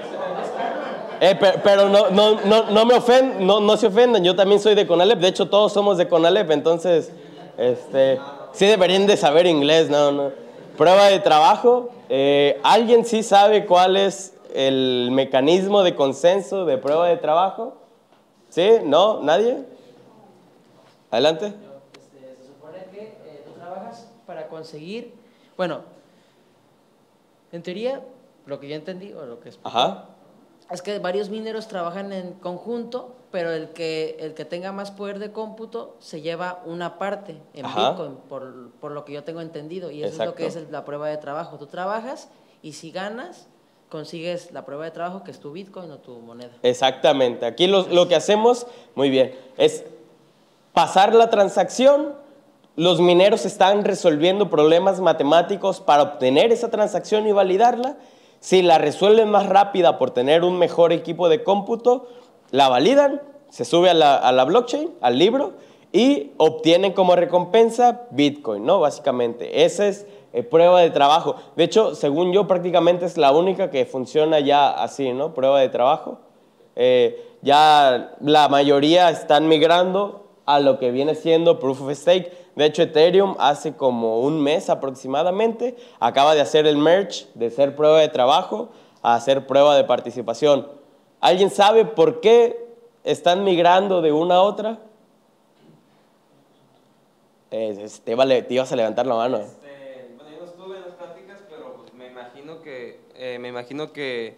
eh, 1.20 1.38
pero, 1.64 1.90
no, 1.90 2.10
no, 2.10 2.40
no, 2.46 2.70
no 2.70 2.86
me 2.86 2.94
ofenden, 2.94 3.46
no, 3.46 3.60
no 3.60 3.76
se 3.76 3.88
ofendan, 3.88 4.24
yo 4.24 4.36
también 4.36 4.62
soy 4.62 4.76
de 4.76 4.88
Conalep, 4.88 5.20
de 5.20 5.28
hecho 5.28 5.50
todos 5.50 5.74
somos 5.74 5.98
de 5.98 6.08
Conalep, 6.08 6.50
entonces, 6.52 7.12
este, 7.58 8.18
Sí 8.54 8.66
deberían 8.66 9.08
de 9.08 9.16
saber 9.16 9.46
inglés, 9.46 9.90
no, 9.90 10.12
no. 10.12 10.32
Prueba 10.78 11.08
de 11.08 11.20
trabajo. 11.20 11.90
Eh, 12.10 12.60
¿Alguien 12.64 13.06
sí 13.06 13.24
sabe 13.24 13.66
cuál 13.66 13.96
es 13.96 14.36
el 14.54 15.10
mecanismo 15.12 15.84
de 15.84 15.96
consenso 15.96 16.66
de 16.66 16.78
prueba 16.78 17.08
de 17.08 17.18
trabajo? 17.18 17.78
¿Sí? 18.50 18.70
¿No? 18.84 19.22
¿Nadie? 19.22 19.60
Adelante. 21.10 21.46
Este, 21.46 22.36
se 22.36 22.48
supone 22.48 22.86
que 22.92 23.04
eh, 23.04 23.44
tú 23.46 23.54
trabajas 23.54 24.10
para 24.26 24.48
conseguir, 24.48 25.14
bueno, 25.56 25.82
en 27.54 27.64
teoría, 27.64 28.02
lo 28.52 28.60
que 28.60 28.68
yo 28.68 28.76
entendí 28.76 29.12
o 29.14 29.26
lo 29.26 29.40
que 29.40 29.50
es, 29.50 29.60
Ajá. 29.64 30.06
es 30.70 30.84
que 30.84 31.00
varios 31.00 31.30
mineros 31.30 31.68
trabajan 31.68 32.14
en 32.14 32.34
conjunto, 32.34 33.16
pero 33.32 33.52
el 33.52 33.70
que, 33.70 34.18
el 34.20 34.34
que 34.36 34.46
tenga 34.46 34.72
más 34.72 34.92
poder 34.92 35.18
de 35.18 35.32
cómputo 35.32 35.96
se 36.00 36.22
lleva 36.22 36.62
una 36.66 37.00
parte 37.00 37.42
en 37.54 37.66
Ajá. 37.66 37.92
Bitcoin, 37.92 38.18
por, 38.30 38.72
por 38.80 38.92
lo 38.92 39.06
que 39.06 39.14
yo 39.14 39.24
tengo 39.24 39.42
entendido, 39.42 39.90
y 39.90 40.04
eso 40.04 40.22
es 40.22 40.28
lo 40.28 40.36
que 40.36 40.46
es 40.46 40.56
Exacto. 40.56 40.72
la 40.74 40.86
prueba 40.86 41.08
de 41.08 41.18
trabajo. 41.18 41.58
Tú 41.58 41.66
trabajas 41.66 42.30
y 42.62 42.74
si 42.74 42.92
ganas, 42.92 43.48
consigues 43.90 44.52
la 44.52 44.66
prueba 44.66 44.86
de 44.86 44.92
trabajo 44.92 45.24
que 45.24 45.32
es 45.32 45.40
tu 45.40 45.52
Bitcoin 45.52 45.90
o 45.92 45.98
tu 45.98 46.20
moneda. 46.20 46.52
Exactamente. 46.62 47.46
Aquí 47.46 47.68
lo, 47.68 47.88
lo 47.88 48.08
que 48.08 48.16
hacemos, 48.16 48.68
muy 48.96 49.10
bien, 49.10 49.34
es 49.58 49.84
pasar 50.74 51.16
la 51.16 51.30
transacción. 51.30 52.14
Los 52.78 53.02
mineros 53.02 53.46
están 53.46 53.84
resolviendo 53.84 54.50
problemas 54.50 55.02
matemáticos 55.02 55.82
para 55.82 56.04
obtener 56.04 56.52
esa 56.54 56.70
transacción 56.70 57.28
y 57.28 57.32
validarla. 57.34 57.98
Si 58.42 58.64
la 58.64 58.80
resuelven 58.80 59.30
más 59.30 59.48
rápida 59.48 59.98
por 60.00 60.12
tener 60.12 60.44
un 60.44 60.58
mejor 60.58 60.92
equipo 60.92 61.30
de 61.30 61.44
cómputo, 61.44 62.08
la 62.50 62.68
validan, 62.70 63.22
se 63.50 63.66
sube 63.66 63.90
a 63.90 63.94
la, 63.94 64.16
a 64.16 64.32
la 64.32 64.44
blockchain, 64.46 64.90
al 65.00 65.20
libro, 65.20 65.54
y 65.94 66.32
obtienen 66.38 66.94
como 66.94 67.16
recompensa 67.16 68.08
Bitcoin, 68.10 68.66
¿no? 68.66 68.80
Básicamente. 68.80 69.64
Esa 69.64 69.88
es 69.88 70.08
eh, 70.34 70.42
prueba 70.42 70.82
de 70.82 70.90
trabajo. 70.90 71.36
De 71.56 71.66
hecho, 71.66 71.94
según 71.94 72.34
yo, 72.34 72.48
prácticamente 72.48 73.06
es 73.06 73.16
la 73.16 73.32
única 73.32 73.70
que 73.70 73.86
funciona 73.86 74.40
ya 74.40 74.70
así, 74.70 75.14
¿no? 75.14 75.34
Prueba 75.34 75.60
de 75.60 75.70
trabajo. 75.70 76.20
Eh, 76.76 77.24
ya 77.42 78.16
la 78.22 78.50
mayoría 78.50 79.12
están 79.12 79.48
migrando 79.48 80.26
a 80.48 80.60
lo 80.60 80.80
que 80.80 80.90
viene 80.90 81.14
siendo 81.14 81.60
Proof 81.60 81.82
of 81.82 81.92
Stake. 81.94 82.32
De 82.56 82.66
hecho, 82.66 82.84
Ethereum 82.84 83.36
hace 83.40 83.76
como 83.76 84.20
un 84.20 84.42
mes 84.42 84.70
aproximadamente 84.70 85.76
acaba 86.00 86.36
de 86.36 86.42
hacer 86.42 86.68
el 86.68 86.78
merge 86.78 87.28
de 87.34 87.50
ser 87.50 87.76
prueba 87.76 88.00
de 88.00 88.10
trabajo 88.10 88.70
a 89.02 89.16
hacer 89.16 89.48
prueba 89.48 89.76
de 89.76 89.84
participación. 89.84 90.68
¿Alguien 91.22 91.50
sabe 91.50 91.86
por 91.86 92.20
qué 92.20 92.68
están 93.04 93.44
migrando 93.44 94.02
de 94.02 94.12
una 94.12 94.36
a 94.36 94.42
otra? 94.42 94.80
Eh, 97.52 97.88
te, 98.04 98.12
iba 98.12 98.26
te 98.26 98.54
ibas 98.54 98.72
a 98.72 98.76
levantar 98.76 99.06
la 99.08 99.16
mano. 99.16 99.38
Este, 99.40 100.14
bueno, 100.16 100.32
yo 100.32 100.40
no 100.40 100.46
estuve 100.46 100.78
en 100.78 100.82
las 100.84 100.94
prácticas, 100.94 101.40
pero 101.50 101.74
pues, 101.78 101.94
me 101.94 102.08
imagino 102.08 102.62
que 102.62 103.00
eh, 103.16 103.40
me 103.40 103.50
imagino 103.50 103.92
que 103.92 104.36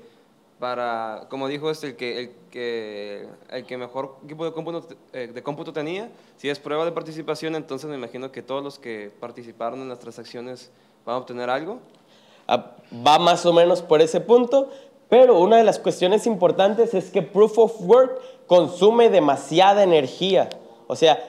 para, 0.63 1.25
como 1.27 1.49
dijo 1.49 1.69
este, 1.69 1.87
el 1.87 1.95
que 1.97 2.19
el 2.21 2.29
que 2.49 3.27
el 3.49 3.65
que 3.65 3.75
mejor 3.75 4.15
equipo 4.23 4.45
de 4.45 4.53
cómputo 4.53 4.87
eh, 5.11 5.27
de 5.27 5.43
cómputo 5.43 5.73
tenía, 5.73 6.09
si 6.37 6.47
es 6.47 6.57
prueba 6.57 6.85
de 6.85 6.93
participación, 6.93 7.55
entonces 7.55 7.89
me 7.89 7.97
imagino 7.97 8.31
que 8.31 8.41
todos 8.41 8.63
los 8.63 8.79
que 8.79 9.11
participaron 9.19 9.81
en 9.81 9.89
las 9.89 9.99
transacciones 9.99 10.71
van 11.05 11.15
a 11.15 11.17
obtener 11.17 11.49
algo. 11.49 11.79
Ah, 12.47 12.77
va 13.05 13.19
más 13.19 13.45
o 13.45 13.51
menos 13.51 13.81
por 13.81 14.01
ese 14.01 14.21
punto, 14.21 14.69
pero 15.09 15.37
una 15.37 15.57
de 15.57 15.65
las 15.65 15.79
cuestiones 15.79 16.25
importantes 16.27 16.93
es 16.93 17.11
que 17.11 17.21
Proof 17.21 17.57
of 17.57 17.81
Work 17.81 18.21
consume 18.47 19.09
demasiada 19.09 19.83
energía, 19.83 20.47
o 20.87 20.95
sea, 20.95 21.21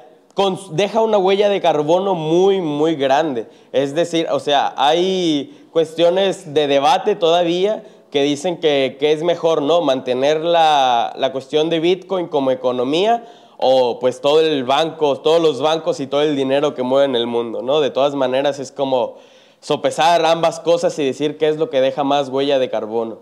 deja 0.70 1.00
una 1.00 1.18
huella 1.18 1.48
de 1.48 1.60
carbono 1.60 2.14
muy, 2.14 2.60
muy 2.60 2.94
grande. 2.94 3.48
Es 3.72 3.96
decir, 3.96 4.28
o 4.30 4.38
sea, 4.38 4.74
hay 4.76 5.66
cuestiones 5.72 6.54
de 6.54 6.68
debate 6.68 7.16
todavía 7.16 7.82
que 8.14 8.22
dicen 8.22 8.58
que, 8.58 8.96
que 9.00 9.10
es 9.10 9.24
mejor, 9.24 9.60
¿no? 9.60 9.80
Mantener 9.80 10.38
la, 10.40 11.12
la 11.16 11.32
cuestión 11.32 11.68
de 11.68 11.80
Bitcoin 11.80 12.28
como 12.28 12.52
economía 12.52 13.24
o 13.56 13.98
pues 13.98 14.20
todo 14.20 14.40
el 14.40 14.62
banco, 14.62 15.18
todos 15.18 15.42
los 15.42 15.60
bancos 15.60 15.98
y 15.98 16.06
todo 16.06 16.22
el 16.22 16.36
dinero 16.36 16.74
que 16.74 16.84
mueven 16.84 17.16
el 17.16 17.26
mundo, 17.26 17.60
¿no? 17.60 17.80
De 17.80 17.90
todas 17.90 18.14
maneras 18.14 18.60
es 18.60 18.70
como 18.70 19.16
sopesar 19.58 20.24
ambas 20.26 20.60
cosas 20.60 20.96
y 21.00 21.04
decir 21.04 21.38
qué 21.38 21.48
es 21.48 21.56
lo 21.56 21.70
que 21.70 21.80
deja 21.80 22.04
más 22.04 22.28
huella 22.28 22.60
de 22.60 22.70
carbono. 22.70 23.18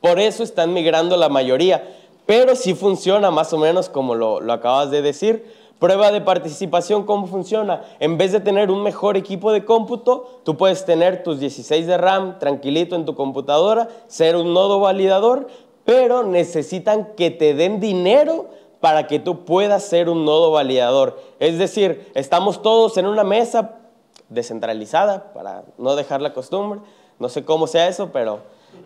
Por 0.00 0.18
eso 0.18 0.42
están 0.42 0.72
migrando 0.72 1.16
la 1.16 1.28
mayoría, 1.28 1.96
pero 2.26 2.56
sí 2.56 2.74
funciona 2.74 3.30
más 3.30 3.52
o 3.52 3.58
menos 3.58 3.88
como 3.88 4.16
lo, 4.16 4.40
lo 4.40 4.52
acabas 4.52 4.90
de 4.90 5.00
decir. 5.00 5.46
Prueba 5.82 6.12
de 6.12 6.20
participación, 6.20 7.02
¿cómo 7.02 7.26
funciona? 7.26 7.82
En 7.98 8.16
vez 8.16 8.30
de 8.30 8.38
tener 8.38 8.70
un 8.70 8.84
mejor 8.84 9.16
equipo 9.16 9.50
de 9.50 9.64
cómputo, 9.64 10.38
tú 10.44 10.56
puedes 10.56 10.84
tener 10.84 11.24
tus 11.24 11.40
16 11.40 11.88
de 11.88 11.98
RAM 11.98 12.38
tranquilito 12.38 12.94
en 12.94 13.04
tu 13.04 13.16
computadora, 13.16 13.88
ser 14.06 14.36
un 14.36 14.54
nodo 14.54 14.78
validador, 14.78 15.48
pero 15.84 16.22
necesitan 16.22 17.16
que 17.16 17.32
te 17.32 17.54
den 17.54 17.80
dinero 17.80 18.46
para 18.78 19.08
que 19.08 19.18
tú 19.18 19.44
puedas 19.44 19.82
ser 19.82 20.08
un 20.08 20.24
nodo 20.24 20.52
validador. 20.52 21.18
Es 21.40 21.58
decir, 21.58 22.12
estamos 22.14 22.62
todos 22.62 22.96
en 22.96 23.06
una 23.06 23.24
mesa 23.24 23.80
descentralizada, 24.28 25.32
para 25.32 25.64
no 25.78 25.96
dejar 25.96 26.22
la 26.22 26.32
costumbre, 26.32 26.78
no 27.18 27.28
sé 27.28 27.44
cómo 27.44 27.66
sea 27.66 27.88
eso, 27.88 28.10
pero 28.12 28.38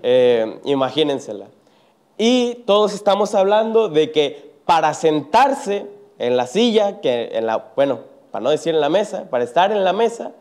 eh, 0.03 0.61
imagínensela. 0.65 1.49
Y 2.17 2.62
todos 2.65 2.95
estamos 2.95 3.35
hablando 3.35 3.91
de 3.91 4.12
que 4.12 4.55
para 4.65 4.95
sentarse 4.95 5.95
en 6.19 6.37
la 6.37 6.47
silla, 6.47 7.01
que 7.01 7.31
en 7.33 7.47
la, 7.47 7.73
bueno, 7.77 8.01
para 8.31 8.43
no 8.43 8.51
decir 8.51 8.75
en 8.75 8.81
la 8.81 8.89
mesa, 8.89 9.31
para 9.31 9.45
estar 9.45 9.73
en 9.73 9.85
la 9.85 9.93
mesa, 9.93 10.33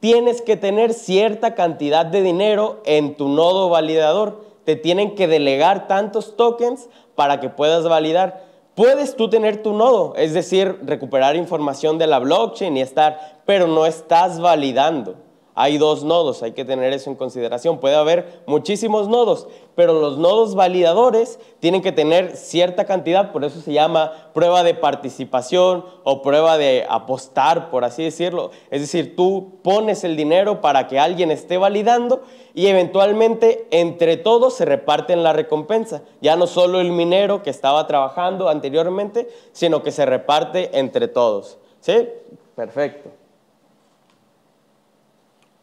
tienes 0.00 0.42
que 0.42 0.56
tener 0.56 0.92
cierta 0.92 1.54
cantidad 1.54 2.06
de 2.06 2.22
dinero 2.22 2.82
en 2.84 3.16
tu 3.16 3.28
nodo 3.28 3.68
validador. 3.68 4.44
Te 4.64 4.76
tienen 4.76 5.14
que 5.14 5.26
delegar 5.26 5.88
tantos 5.88 6.36
tokens 6.36 6.88
para 7.14 7.40
que 7.40 7.48
puedas 7.48 7.84
validar. 7.88 8.44
Puedes 8.74 9.16
tú 9.16 9.28
tener 9.28 9.62
tu 9.62 9.72
nodo, 9.72 10.14
es 10.16 10.34
decir, 10.34 10.78
recuperar 10.84 11.34
información 11.34 11.98
de 11.98 12.06
la 12.06 12.20
blockchain 12.20 12.76
y 12.76 12.80
estar, 12.80 13.40
pero 13.44 13.66
no 13.66 13.86
estás 13.86 14.38
validando. 14.38 15.16
Hay 15.60 15.76
dos 15.76 16.04
nodos, 16.04 16.44
hay 16.44 16.52
que 16.52 16.64
tener 16.64 16.92
eso 16.92 17.10
en 17.10 17.16
consideración. 17.16 17.78
Puede 17.78 17.96
haber 17.96 18.42
muchísimos 18.46 19.08
nodos, 19.08 19.48
pero 19.74 19.92
los 19.92 20.16
nodos 20.16 20.54
validadores 20.54 21.40
tienen 21.58 21.82
que 21.82 21.90
tener 21.90 22.36
cierta 22.36 22.84
cantidad, 22.84 23.32
por 23.32 23.44
eso 23.44 23.60
se 23.60 23.72
llama 23.72 24.30
prueba 24.34 24.62
de 24.62 24.74
participación 24.74 25.84
o 26.04 26.22
prueba 26.22 26.58
de 26.58 26.86
apostar, 26.88 27.70
por 27.70 27.84
así 27.84 28.04
decirlo. 28.04 28.52
Es 28.70 28.82
decir, 28.82 29.16
tú 29.16 29.58
pones 29.64 30.04
el 30.04 30.16
dinero 30.16 30.60
para 30.60 30.86
que 30.86 31.00
alguien 31.00 31.32
esté 31.32 31.58
validando 31.58 32.22
y 32.54 32.68
eventualmente 32.68 33.66
entre 33.72 34.16
todos 34.16 34.54
se 34.54 34.64
reparten 34.64 35.24
la 35.24 35.32
recompensa. 35.32 36.02
Ya 36.20 36.36
no 36.36 36.46
solo 36.46 36.80
el 36.80 36.92
minero 36.92 37.42
que 37.42 37.50
estaba 37.50 37.84
trabajando 37.88 38.48
anteriormente, 38.48 39.28
sino 39.50 39.82
que 39.82 39.90
se 39.90 40.06
reparte 40.06 40.78
entre 40.78 41.08
todos. 41.08 41.58
¿Sí? 41.80 42.08
Perfecto. 42.54 43.17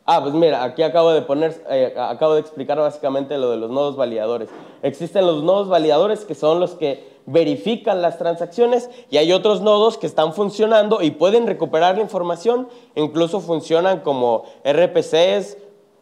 Ah, 0.07 0.21
pues 0.21 0.35
mira, 0.35 0.63
aquí 0.63 0.83
acabo 0.83 1.11
de 1.11 1.23
poner, 1.23 1.63
eh, 1.67 1.95
acabo 1.97 2.35
de 2.35 2.41
explicar 2.41 2.77
básicamente 2.77 3.39
lo 3.39 3.49
de 3.49 3.57
los 3.57 3.71
nodos 3.71 3.95
validadores. 3.95 4.49
Existen 4.83 5.25
los 5.25 5.41
nodos 5.41 5.67
validadores 5.67 6.25
que 6.25 6.35
son 6.35 6.59
los 6.59 6.75
que 6.75 7.15
verifican 7.25 8.03
las 8.03 8.19
transacciones 8.19 8.87
y 9.09 9.17
hay 9.17 9.33
otros 9.33 9.61
nodos 9.61 9.97
que 9.97 10.05
están 10.05 10.33
funcionando 10.33 11.01
y 11.01 11.09
pueden 11.09 11.47
recuperar 11.47 11.95
la 11.95 12.03
información, 12.03 12.67
incluso 12.93 13.39
funcionan 13.39 14.01
como 14.01 14.43
RPCs, 14.63 15.57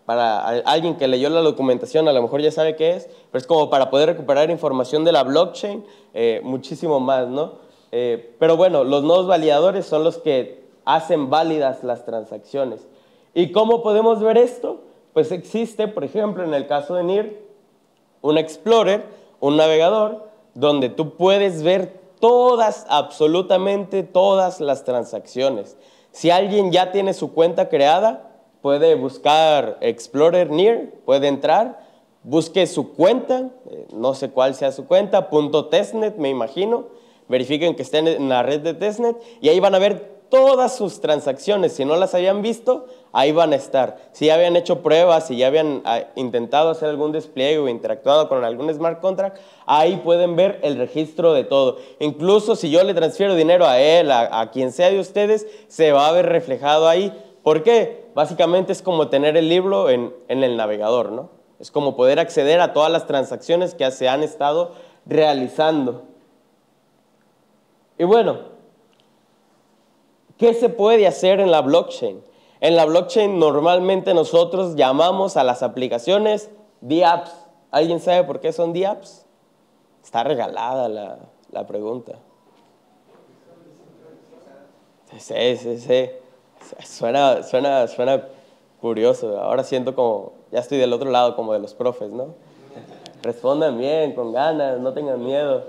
para 0.06 0.48
alguien 0.48 0.98
que 0.98 1.08
leyó 1.08 1.30
la 1.30 1.40
documentación 1.40 2.10
a 2.10 2.12
lo 2.12 2.22
mejor 2.22 2.42
ya 2.42 2.52
sabe 2.52 2.76
qué 2.76 2.98
es, 2.98 3.08
pero 3.32 3.40
es 3.40 3.48
como 3.48 3.70
para 3.70 3.90
poder 3.90 4.10
recuperar 4.10 4.50
información 4.50 5.06
de 5.06 5.14
la 5.14 5.24
blockchain, 5.24 5.86
eh, 6.14 6.42
muchísimo 6.44 7.00
más, 7.00 7.30
¿no? 7.30 7.54
Eh, 7.94 8.36
pero 8.38 8.58
bueno, 8.58 8.84
los 8.84 9.04
nodos 9.04 9.28
validadores 9.28 9.86
son 9.86 10.04
los 10.04 10.18
que 10.18 10.66
hacen 10.84 11.30
válidas 11.30 11.86
las 11.86 12.04
transacciones. 12.04 12.86
¿Y 13.34 13.52
cómo 13.52 13.82
podemos 13.82 14.20
ver 14.22 14.38
esto? 14.38 14.82
Pues 15.14 15.32
existe, 15.32 15.88
por 15.88 16.04
ejemplo, 16.04 16.44
en 16.44 16.54
el 16.54 16.68
caso 16.68 16.96
de 16.96 17.04
NIR, 17.04 17.44
un 18.22 18.38
explorer, 18.38 19.06
un 19.40 19.58
navegador, 19.58 20.30
donde 20.54 20.90
tú 20.90 21.16
puedes 21.16 21.64
ver 21.64 22.00
todas, 22.20 22.86
absolutamente 22.90 24.04
todas 24.04 24.62
las 24.62 24.84
transacciones. 24.84 25.78
Si 26.12 26.30
alguien 26.30 26.72
ya 26.72 26.92
tiene 26.92 27.14
su 27.14 27.34
cuenta 27.34 27.70
creada, 27.70 28.30
puede 28.62 28.96
buscar 28.96 29.78
Explorer 29.82 30.50
Near, 30.50 30.92
puede 31.06 31.28
entrar, 31.28 31.86
busque 32.24 32.66
su 32.68 32.94
cuenta, 32.94 33.50
eh, 33.70 33.88
no 33.94 34.14
sé 34.14 34.30
cuál 34.30 34.56
sea 34.56 34.72
su 34.72 34.86
cuenta, 34.86 35.30
punto 35.30 35.66
.testnet 35.66 36.18
me 36.18 36.30
imagino, 36.30 36.86
verifiquen 37.28 37.76
que 37.76 37.82
estén 37.82 38.08
en 38.08 38.30
la 38.30 38.44
red 38.44 38.62
de 38.62 38.74
testnet 38.74 39.18
y 39.42 39.50
ahí 39.50 39.60
van 39.60 39.76
a 39.76 39.80
ver 39.80 40.24
todas 40.30 40.76
sus 40.76 41.02
transacciones, 41.02 41.74
si 41.74 41.84
no 41.86 41.96
las 41.96 42.16
habían 42.16 42.42
visto, 42.42 42.88
ahí 43.14 43.32
van 43.32 43.54
a 43.54 43.56
estar. 43.56 43.98
Si 44.12 44.26
ya 44.26 44.36
habían 44.36 44.58
hecho 44.58 44.82
pruebas, 44.84 45.28
si 45.28 45.38
ya 45.38 45.48
habían 45.48 45.82
ah, 45.86 46.02
intentado 46.16 46.70
hacer 46.70 46.90
algún 46.90 47.14
despliegue 47.14 47.60
o 47.60 47.70
interactuado 47.70 48.28
con 48.28 48.44
algún 48.44 48.74
smart 48.74 49.00
contract, 49.00 49.38
ahí 49.66 49.96
pueden 50.04 50.36
ver 50.36 50.60
el 50.64 50.78
registro 50.78 51.32
de 51.34 51.46
todo. 51.46 51.78
Incluso 52.00 52.58
si 52.58 52.70
yo 52.70 52.84
le 52.84 52.94
transfiero 52.94 53.36
dinero 53.36 53.66
a 53.66 53.80
él, 53.80 54.12
a, 54.12 54.52
quien 54.52 54.74
sea 54.74 54.90
de 54.90 55.00
ustedes, 55.00 55.48
se 55.70 55.94
va 55.94 56.10
a 56.10 56.12
ver 56.12 56.26
reflejado 56.26 56.90
ahí. 56.90 57.14
¿Por 57.42 57.64
qué? 57.64 58.06
Básicamente 58.14 58.74
es 58.74 58.82
como 58.82 59.08
tener 59.08 59.38
el 59.38 59.48
libro 59.48 59.90
en, 59.90 60.14
en 60.28 60.44
el 60.44 60.58
navegador, 60.58 61.12
¿no? 61.12 61.30
Es 61.60 61.72
como 61.72 61.96
poder 61.96 62.20
acceder 62.20 62.60
a 62.60 62.74
todas 62.74 62.92
las 62.92 63.08
transacciones 63.08 63.74
que 63.74 63.90
se 63.92 64.10
han 64.10 64.24
estado 64.24 64.74
realizando. 65.06 66.04
Y 67.98 68.04
bueno, 68.04 68.54
¿Qué 70.38 70.54
se 70.54 70.70
puede 70.70 71.08
hacer 71.08 71.40
en 71.40 71.52
la 71.52 71.62
blockchain? 71.62 72.22
En 72.64 72.78
la 72.78 72.86
blockchain 72.86 73.40
normalmente 73.40 74.14
nosotros 74.14 74.78
llamamos 74.78 75.36
a 75.36 75.44
las 75.44 75.64
aplicaciones 75.64 76.50
DApps. 76.80 77.30
¿Alguien 77.72 78.00
sabe 78.00 78.24
por 78.24 78.40
qué 78.40 78.54
son 78.54 78.72
DApps? 78.72 79.26
Está 80.02 80.24
regalada 80.24 80.88
la, 81.52 81.68
pregunta. 81.68 82.14
Sí, 85.18 85.58
sí, 85.58 85.78
sí. 85.78 86.10
Suena, 86.86 87.44
suena, 87.44 87.86
suena 87.90 88.30
curioso. 88.80 89.42
Ahora 89.42 89.66
siento 89.66 89.94
como, 89.94 90.32
ya 90.50 90.60
estoy 90.60 90.78
del 90.78 90.94
otro 90.94 91.12
lado 91.12 91.36
como 91.36 91.52
de 91.52 91.60
los 91.60 91.74
profes, 91.74 92.14
¿no? 92.14 92.34
Respondan 93.24 93.78
bien, 93.78 94.16
con 94.16 94.32
ganas, 94.32 94.80
no 94.80 94.94
tengan 94.94 95.22
miedo. 95.22 95.66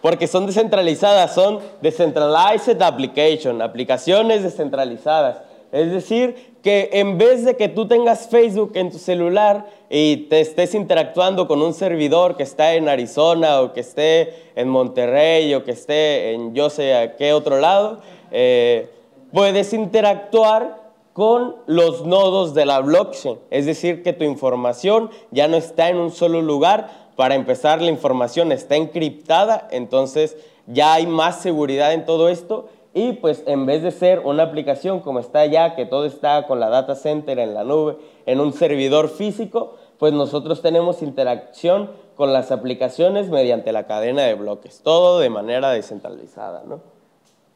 Porque 0.00 0.28
son 0.28 0.46
descentralizadas, 0.46 1.34
son 1.34 1.58
decentralized 1.80 2.80
application, 2.80 3.60
aplicaciones 3.60 4.44
descentralizadas. 4.44 5.47
Es 5.70 5.92
decir, 5.92 6.54
que 6.62 6.90
en 6.92 7.18
vez 7.18 7.44
de 7.44 7.56
que 7.56 7.68
tú 7.68 7.86
tengas 7.86 8.28
Facebook 8.28 8.72
en 8.74 8.90
tu 8.90 8.98
celular 8.98 9.66
y 9.90 10.28
te 10.28 10.40
estés 10.40 10.74
interactuando 10.74 11.46
con 11.46 11.62
un 11.62 11.74
servidor 11.74 12.36
que 12.36 12.42
está 12.42 12.74
en 12.74 12.88
Arizona 12.88 13.60
o 13.60 13.72
que 13.72 13.80
esté 13.80 14.34
en 14.56 14.68
Monterrey 14.68 15.54
o 15.54 15.64
que 15.64 15.72
esté 15.72 16.32
en 16.32 16.54
yo 16.54 16.70
sé 16.70 16.94
a 16.94 17.16
qué 17.16 17.32
otro 17.32 17.60
lado, 17.60 18.00
eh, 18.30 18.88
puedes 19.32 19.72
interactuar 19.72 20.88
con 21.12 21.56
los 21.66 22.06
nodos 22.06 22.54
de 22.54 22.64
la 22.64 22.80
blockchain. 22.80 23.38
Es 23.50 23.66
decir, 23.66 24.02
que 24.02 24.12
tu 24.12 24.24
información 24.24 25.10
ya 25.30 25.48
no 25.48 25.56
está 25.56 25.88
en 25.88 25.96
un 25.96 26.12
solo 26.12 26.40
lugar, 26.42 27.08
para 27.18 27.34
empezar, 27.34 27.82
la 27.82 27.90
información 27.90 28.52
está 28.52 28.76
encriptada, 28.76 29.66
entonces 29.72 30.36
ya 30.68 30.94
hay 30.94 31.08
más 31.08 31.42
seguridad 31.42 31.92
en 31.92 32.06
todo 32.06 32.28
esto 32.28 32.68
y 32.94 33.12
pues 33.14 33.42
en 33.46 33.66
vez 33.66 33.82
de 33.82 33.90
ser 33.90 34.20
una 34.20 34.44
aplicación 34.44 35.00
como 35.00 35.18
está 35.18 35.44
ya, 35.46 35.74
que 35.74 35.86
todo 35.86 36.04
está 36.04 36.46
con 36.46 36.58
la 36.58 36.68
data 36.68 36.94
center 36.94 37.38
en 37.38 37.54
la 37.54 37.64
nube, 37.64 37.96
en 38.26 38.40
un 38.40 38.52
servidor 38.52 39.08
físico, 39.08 39.76
pues 39.98 40.12
nosotros 40.12 40.62
tenemos 40.62 41.02
interacción 41.02 41.90
con 42.16 42.32
las 42.32 42.50
aplicaciones 42.50 43.30
mediante 43.30 43.72
la 43.72 43.86
cadena 43.86 44.22
de 44.22 44.34
bloques, 44.34 44.80
todo 44.82 45.20
de 45.20 45.30
manera 45.30 45.70
descentralizada, 45.70 46.62
¿no? 46.66 46.80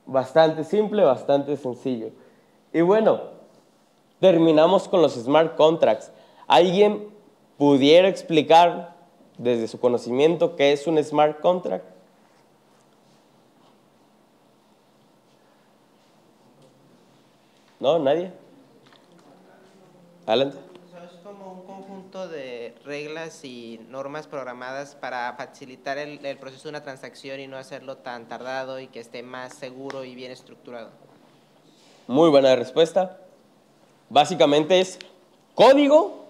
Bastante 0.07 0.65
simple, 0.65 1.05
bastante 1.05 1.57
sencillo. 1.57 2.11
Y 2.73 2.80
bueno, 2.80 3.21
terminamos 4.21 4.89
con 4.89 5.02
los 5.02 5.15
smart 5.15 5.56
contracts. 5.56 6.13
¿Alguien 6.47 7.09
pudiera 7.56 8.09
explicar 8.09 8.95
desde 9.39 9.69
su 9.69 9.80
conocimiento 9.80 10.56
qué 10.56 10.73
es 10.73 10.87
un 10.87 11.02
smart 11.02 11.41
contract? 11.41 11.85
¿No? 17.82 17.99
¿Nadie? 17.99 18.30
Adelante. 20.25 20.56
Es 21.04 21.18
como 21.25 21.52
un 21.52 21.62
conjunto 21.66 22.28
de 22.28 22.76
reglas 22.84 23.45
y 23.45 23.80
normas 23.88 24.28
programadas 24.28 24.95
para 24.95 25.34
facilitar 25.36 25.99
el, 25.99 26.25
el, 26.25 26.38
proceso 26.38 26.62
de 26.62 26.68
una 26.68 26.84
transacción 26.84 27.40
y 27.40 27.49
no 27.49 27.56
hacerlo 27.56 27.97
tan 27.97 28.28
tardado 28.28 28.78
y 28.78 28.86
que 28.86 29.00
esté 29.00 29.25
más 29.25 29.54
seguro 29.54 30.04
y 30.04 30.14
bien 30.14 30.30
estructurado. 30.30 30.90
Muy 32.06 32.30
buena 32.30 32.54
respuesta. 32.54 33.18
Básicamente 34.10 34.78
es 34.78 35.00
código 35.56 36.26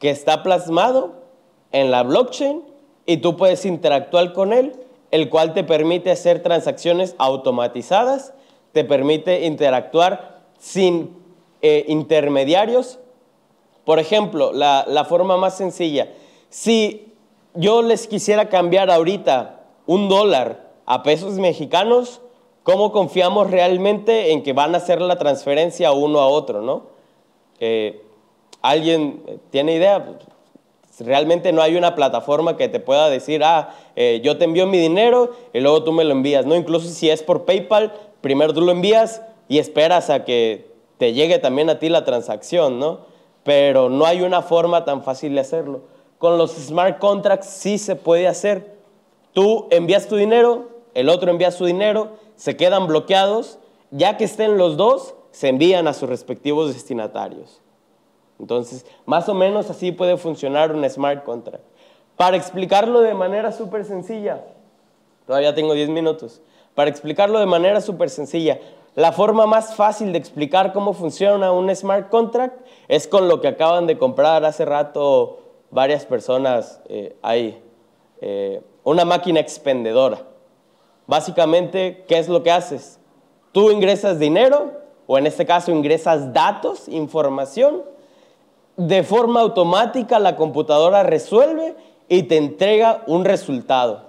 que 0.00 0.10
está 0.10 0.42
plasmado 0.42 1.22
en 1.70 1.92
la 1.92 2.02
blockchain 2.02 2.64
y 3.06 3.18
tú 3.18 3.36
puedes 3.36 3.64
interactuar 3.64 4.32
con 4.32 4.52
él, 4.52 4.74
el 5.12 5.30
cual 5.30 5.54
te 5.54 5.62
permite 5.62 6.10
hacer 6.10 6.42
transacciones 6.42 7.14
automatizadas, 7.18 8.34
te 8.72 8.82
permite 8.82 9.46
interactuar 9.46 10.35
sin 10.58 11.16
eh, 11.62 11.84
intermediarios. 11.88 12.98
Por 13.84 13.98
ejemplo, 13.98 14.52
la, 14.52 14.84
la 14.88 15.04
forma 15.04 15.36
más 15.36 15.56
sencilla, 15.56 16.08
si 16.48 17.12
yo 17.54 17.82
les 17.82 18.06
quisiera 18.06 18.48
cambiar 18.48 18.90
ahorita 18.90 19.60
un 19.86 20.08
dólar 20.08 20.70
a 20.86 21.02
pesos 21.02 21.34
mexicanos, 21.34 22.20
¿cómo 22.62 22.92
confiamos 22.92 23.50
realmente 23.50 24.32
en 24.32 24.42
que 24.42 24.52
van 24.52 24.74
a 24.74 24.78
hacer 24.78 25.00
la 25.00 25.18
transferencia 25.18 25.92
uno 25.92 26.20
a 26.20 26.26
otro, 26.26 26.62
no? 26.62 26.84
Eh, 27.60 28.02
¿Alguien 28.62 29.22
tiene 29.50 29.74
idea? 29.74 30.18
Realmente 30.98 31.52
no 31.52 31.62
hay 31.62 31.76
una 31.76 31.94
plataforma 31.94 32.56
que 32.56 32.68
te 32.68 32.80
pueda 32.80 33.08
decir, 33.10 33.44
ah, 33.44 33.74
eh, 33.94 34.20
yo 34.24 34.38
te 34.38 34.44
envío 34.44 34.66
mi 34.66 34.78
dinero 34.78 35.32
y 35.52 35.60
luego 35.60 35.84
tú 35.84 35.92
me 35.92 36.04
lo 36.04 36.12
envías. 36.12 36.46
No, 36.46 36.56
incluso 36.56 36.88
si 36.88 37.10
es 37.10 37.22
por 37.22 37.44
PayPal, 37.44 37.92
primero 38.20 38.54
tú 38.54 38.62
lo 38.62 38.72
envías 38.72 39.22
y 39.48 39.58
esperas 39.58 40.10
a 40.10 40.24
que 40.24 40.70
te 40.98 41.12
llegue 41.12 41.38
también 41.38 41.70
a 41.70 41.78
ti 41.78 41.88
la 41.88 42.04
transacción, 42.04 42.78
¿no? 42.78 43.00
Pero 43.44 43.90
no 43.90 44.06
hay 44.06 44.22
una 44.22 44.42
forma 44.42 44.84
tan 44.84 45.02
fácil 45.02 45.34
de 45.34 45.40
hacerlo. 45.40 45.82
Con 46.18 46.38
los 46.38 46.52
smart 46.52 46.98
contracts 46.98 47.48
sí 47.48 47.78
se 47.78 47.96
puede 47.96 48.26
hacer. 48.26 48.76
Tú 49.32 49.68
envías 49.70 50.08
tu 50.08 50.16
dinero, 50.16 50.68
el 50.94 51.08
otro 51.08 51.30
envía 51.30 51.50
su 51.50 51.66
dinero, 51.66 52.12
se 52.36 52.56
quedan 52.56 52.86
bloqueados, 52.86 53.58
ya 53.90 54.16
que 54.16 54.24
estén 54.24 54.56
los 54.56 54.76
dos, 54.76 55.14
se 55.30 55.48
envían 55.48 55.86
a 55.86 55.92
sus 55.92 56.08
respectivos 56.08 56.72
destinatarios. 56.72 57.60
Entonces, 58.38 58.86
más 59.04 59.28
o 59.28 59.34
menos 59.34 59.70
así 59.70 59.92
puede 59.92 60.16
funcionar 60.16 60.74
un 60.74 60.88
smart 60.88 61.24
contract. 61.24 61.64
Para 62.16 62.36
explicarlo 62.36 63.00
de 63.00 63.14
manera 63.14 63.52
súper 63.52 63.84
sencilla, 63.84 64.42
todavía 65.26 65.54
tengo 65.54 65.74
10 65.74 65.90
minutos, 65.90 66.40
para 66.74 66.88
explicarlo 66.88 67.38
de 67.38 67.46
manera 67.46 67.80
súper 67.80 68.08
sencilla, 68.08 68.58
la 68.96 69.12
forma 69.12 69.46
más 69.46 69.74
fácil 69.74 70.10
de 70.12 70.18
explicar 70.18 70.72
cómo 70.72 70.94
funciona 70.94 71.52
un 71.52 71.74
smart 71.76 72.08
contract 72.08 72.66
es 72.88 73.06
con 73.06 73.28
lo 73.28 73.42
que 73.42 73.48
acaban 73.48 73.86
de 73.86 73.98
comprar 73.98 74.42
hace 74.46 74.64
rato 74.64 75.40
varias 75.70 76.06
personas 76.06 76.80
eh, 76.88 77.14
ahí, 77.20 77.62
eh, 78.22 78.62
una 78.84 79.04
máquina 79.04 79.38
expendedora. 79.38 80.20
Básicamente, 81.06 82.06
¿qué 82.08 82.18
es 82.18 82.30
lo 82.30 82.42
que 82.42 82.50
haces? 82.50 82.98
Tú 83.52 83.70
ingresas 83.70 84.18
dinero, 84.18 84.72
o 85.06 85.18
en 85.18 85.26
este 85.26 85.44
caso 85.44 85.70
ingresas 85.70 86.32
datos, 86.32 86.88
información, 86.88 87.82
de 88.78 89.02
forma 89.02 89.42
automática 89.42 90.18
la 90.18 90.36
computadora 90.36 91.02
resuelve 91.02 91.76
y 92.08 92.22
te 92.22 92.38
entrega 92.38 93.02
un 93.06 93.26
resultado. 93.26 94.06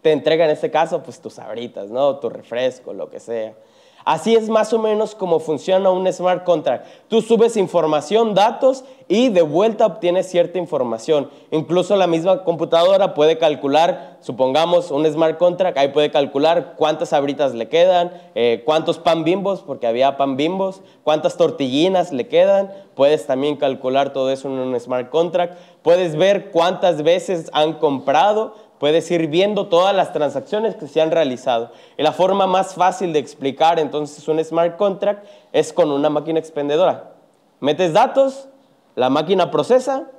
Te 0.00 0.12
entrega 0.12 0.46
en 0.46 0.52
este 0.52 0.70
caso 0.70 1.02
pues 1.02 1.20
tus 1.20 1.38
abritas, 1.38 1.90
¿no? 1.90 2.16
Tu 2.20 2.30
refresco, 2.30 2.94
lo 2.94 3.10
que 3.10 3.20
sea. 3.20 3.54
Así 4.04 4.34
es 4.34 4.48
más 4.48 4.72
o 4.72 4.78
menos 4.78 5.14
como 5.14 5.40
funciona 5.40 5.90
un 5.90 6.10
smart 6.12 6.44
contract. 6.44 6.86
Tú 7.08 7.20
subes 7.20 7.56
información, 7.56 8.34
datos 8.34 8.84
y 9.08 9.28
de 9.28 9.42
vuelta 9.42 9.86
obtienes 9.86 10.30
cierta 10.30 10.58
información. 10.58 11.28
Incluso 11.50 11.96
la 11.96 12.06
misma 12.06 12.44
computadora 12.44 13.14
puede 13.14 13.38
calcular, 13.38 14.18
supongamos 14.20 14.90
un 14.90 15.04
smart 15.06 15.36
contract, 15.36 15.76
ahí 15.76 15.88
puede 15.88 16.10
calcular 16.10 16.74
cuántas 16.76 17.12
abritas 17.12 17.54
le 17.54 17.68
quedan, 17.68 18.12
eh, 18.34 18.62
cuántos 18.64 18.98
pan 18.98 19.24
bimbos, 19.24 19.60
porque 19.60 19.86
había 19.86 20.16
pan 20.16 20.36
bimbos, 20.36 20.80
cuántas 21.02 21.36
tortillinas 21.36 22.12
le 22.12 22.28
quedan. 22.28 22.72
Puedes 22.94 23.26
también 23.26 23.56
calcular 23.56 24.12
todo 24.12 24.30
eso 24.30 24.48
en 24.48 24.54
un 24.54 24.78
smart 24.78 25.10
contract. 25.10 25.58
Puedes 25.82 26.16
ver 26.16 26.50
cuántas 26.50 27.02
veces 27.02 27.50
han 27.52 27.74
comprado 27.74 28.54
Puedes 28.80 29.10
ir 29.10 29.26
viendo 29.26 29.66
todas 29.66 29.94
las 29.94 30.14
transacciones 30.14 30.74
que 30.74 30.88
se 30.88 31.02
han 31.02 31.10
realizado. 31.10 31.70
Y 31.98 32.02
la 32.02 32.12
forma 32.12 32.46
más 32.46 32.74
fácil 32.74 33.12
de 33.12 33.18
explicar 33.18 33.78
entonces 33.78 34.26
un 34.26 34.42
smart 34.42 34.78
contract 34.78 35.26
es 35.52 35.74
con 35.74 35.92
una 35.92 36.08
máquina 36.08 36.38
expendedora. 36.38 37.12
Metes 37.60 37.92
datos, 37.92 38.48
la 38.94 39.10
máquina 39.10 39.50
procesa, 39.50 40.10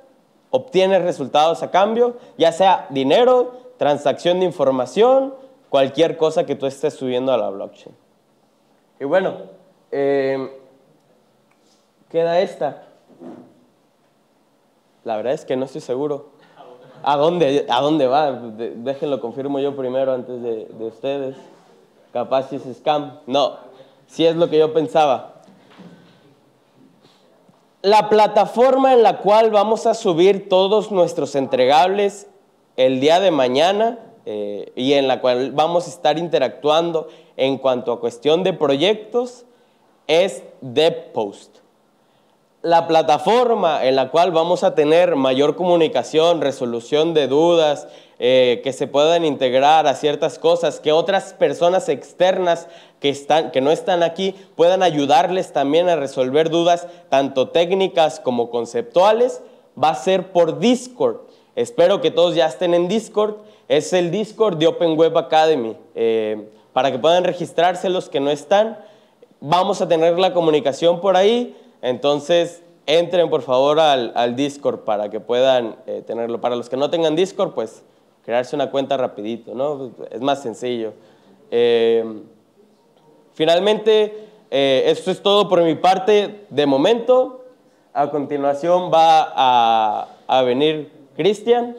obtiene 0.50 1.00
resultados 1.00 1.64
a 1.64 1.72
cambio, 1.72 2.18
ya 2.38 2.52
sea 2.52 2.86
dinero, 2.90 3.54
transacción 3.78 4.38
de 4.38 4.46
información, 4.46 5.34
cualquier 5.68 6.16
cosa 6.16 6.46
que 6.46 6.54
tú 6.54 6.66
estés 6.66 6.94
subiendo 6.94 7.32
a 7.32 7.38
la 7.38 7.50
blockchain. 7.50 7.96
Y 9.00 9.04
bueno, 9.04 9.38
eh, 9.90 10.56
queda 12.08 12.38
esta. 12.38 12.84
La 15.02 15.16
verdad 15.16 15.32
es 15.32 15.44
que 15.44 15.56
no 15.56 15.64
estoy 15.64 15.80
seguro. 15.80 16.31
¿A 17.04 17.16
dónde, 17.16 17.66
a 17.68 17.80
dónde 17.80 18.06
va? 18.06 18.32
Déjenlo, 18.32 19.20
confirmo 19.20 19.58
yo 19.58 19.74
primero 19.76 20.12
antes 20.12 20.40
de, 20.42 20.68
ustedes. 20.78 21.36
Capaz 22.12 22.50
si 22.50 22.56
es 22.56 22.62
scam. 22.76 23.18
No, 23.26 23.56
Sí 24.06 24.26
es 24.26 24.36
lo 24.36 24.50
que 24.50 24.58
yo 24.58 24.74
pensaba. 24.74 25.40
La 27.80 28.10
plataforma 28.10 28.92
en 28.92 29.02
la 29.02 29.20
cual 29.20 29.50
vamos 29.50 29.86
a 29.86 29.94
subir 29.94 30.50
todos 30.50 30.92
nuestros 30.92 31.34
entregables 31.34 32.28
el 32.76 33.00
día 33.00 33.20
de 33.20 33.30
mañana 33.30 33.98
eh, 34.26 34.70
y 34.76 34.92
en 34.92 35.08
la 35.08 35.22
cual 35.22 35.52
vamos 35.52 35.86
a 35.86 35.90
estar 35.90 36.18
interactuando 36.18 37.08
en 37.38 37.56
cuanto 37.56 37.90
a 37.90 38.00
cuestión 38.00 38.44
de 38.44 38.52
proyectos 38.52 39.46
es 40.06 40.44
DevPost. 40.60 41.61
La 42.62 42.86
plataforma 42.86 43.84
en 43.84 43.96
la 43.96 44.10
cual 44.10 44.30
vamos 44.30 44.62
a 44.62 44.76
tener 44.76 45.16
mayor 45.16 45.56
comunicación, 45.56 46.40
resolución 46.40 47.12
de 47.12 47.26
dudas, 47.26 47.88
eh, 48.20 48.60
que 48.62 48.72
se 48.72 48.86
puedan 48.86 49.24
integrar 49.24 49.88
a 49.88 49.96
ciertas 49.96 50.38
cosas, 50.38 50.78
que 50.78 50.92
otras 50.92 51.32
personas 51.32 51.88
externas 51.88 52.68
que, 53.00 53.08
están, 53.08 53.50
que 53.50 53.60
no 53.60 53.72
están 53.72 54.04
aquí 54.04 54.36
puedan 54.54 54.84
ayudarles 54.84 55.52
también 55.52 55.88
a 55.88 55.96
resolver 55.96 56.50
dudas 56.50 56.86
tanto 57.08 57.48
técnicas 57.48 58.20
como 58.20 58.48
conceptuales, 58.48 59.42
va 59.82 59.90
a 59.90 59.96
ser 59.96 60.30
por 60.30 60.60
Discord. 60.60 61.16
Espero 61.56 62.00
que 62.00 62.12
todos 62.12 62.36
ya 62.36 62.46
estén 62.46 62.74
en 62.74 62.86
Discord. 62.86 63.38
Es 63.68 63.92
el 63.92 64.12
Discord 64.12 64.56
de 64.58 64.68
Open 64.68 64.96
Web 64.96 65.18
Academy. 65.18 65.76
Eh, 65.96 66.48
para 66.72 66.90
que 66.90 66.98
puedan 66.98 67.24
registrarse 67.24 67.88
los 67.88 68.08
que 68.08 68.20
no 68.20 68.30
están. 68.30 68.78
Vamos 69.40 69.80
a 69.82 69.88
tener 69.88 70.18
la 70.18 70.32
comunicación 70.32 71.00
por 71.00 71.16
ahí. 71.16 71.56
Entonces, 71.82 72.62
entren 72.86 73.28
por 73.28 73.42
favor 73.42 73.78
al, 73.78 74.36
Discord 74.36 74.80
para 74.80 75.10
que 75.10 75.20
puedan 75.20 75.76
eh, 75.86 76.02
tenerlo. 76.06 76.40
Para 76.40 76.56
los 76.56 76.70
que 76.70 76.76
no 76.76 76.88
tengan 76.88 77.14
Discord, 77.14 77.52
pues 77.52 77.82
crearse 78.24 78.56
una 78.56 78.70
cuenta 78.70 78.96
rapidito, 78.96 79.54
¿no? 79.54 79.90
Es 80.10 80.22
más 80.22 80.42
sencillo. 80.42 80.94
Eh, 81.50 82.22
finalmente, 83.34 84.28
esto 84.50 85.10
es 85.10 85.22
todo 85.22 85.48
por 85.48 85.62
mi 85.62 85.74
parte 85.74 86.46
de 86.48 86.66
momento. 86.66 87.44
A 87.92 88.08
continuación 88.10 88.90
va 88.90 89.32
a, 89.34 90.08
a 90.26 90.42
venir 90.42 90.90
Cristian 91.14 91.76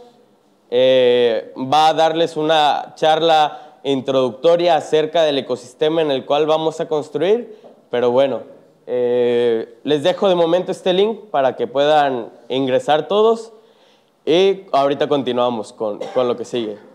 eh, 0.75 1.53
va 1.55 1.89
a 1.89 1.93
darles 1.93 2.35
una 2.35 2.93
charla 2.95 3.77
introductoria 3.83 4.75
acerca 4.75 5.21
del 5.21 5.37
ecosistema 5.37 6.01
en 6.01 6.09
el 6.09 6.25
cual 6.25 6.47
vamos 6.47 6.79
a 6.79 6.87
construir, 6.87 7.59
pero 7.91 8.09
bueno, 8.09 8.41
eh, 8.87 9.79
les 9.83 10.03
dejo 10.03 10.27
de 10.29 10.35
momento 10.35 10.71
este 10.71 10.93
link 10.93 11.19
para 11.31 11.55
que 11.55 11.67
puedan 11.67 12.29
ingresar 12.49 13.07
todos 13.07 13.53
y 14.25 14.61
ahorita 14.71 15.07
continuamos 15.07 15.73
con, 15.73 15.99
con 16.13 16.27
lo 16.27 16.37
que 16.37 16.45
sigue. 16.45 16.92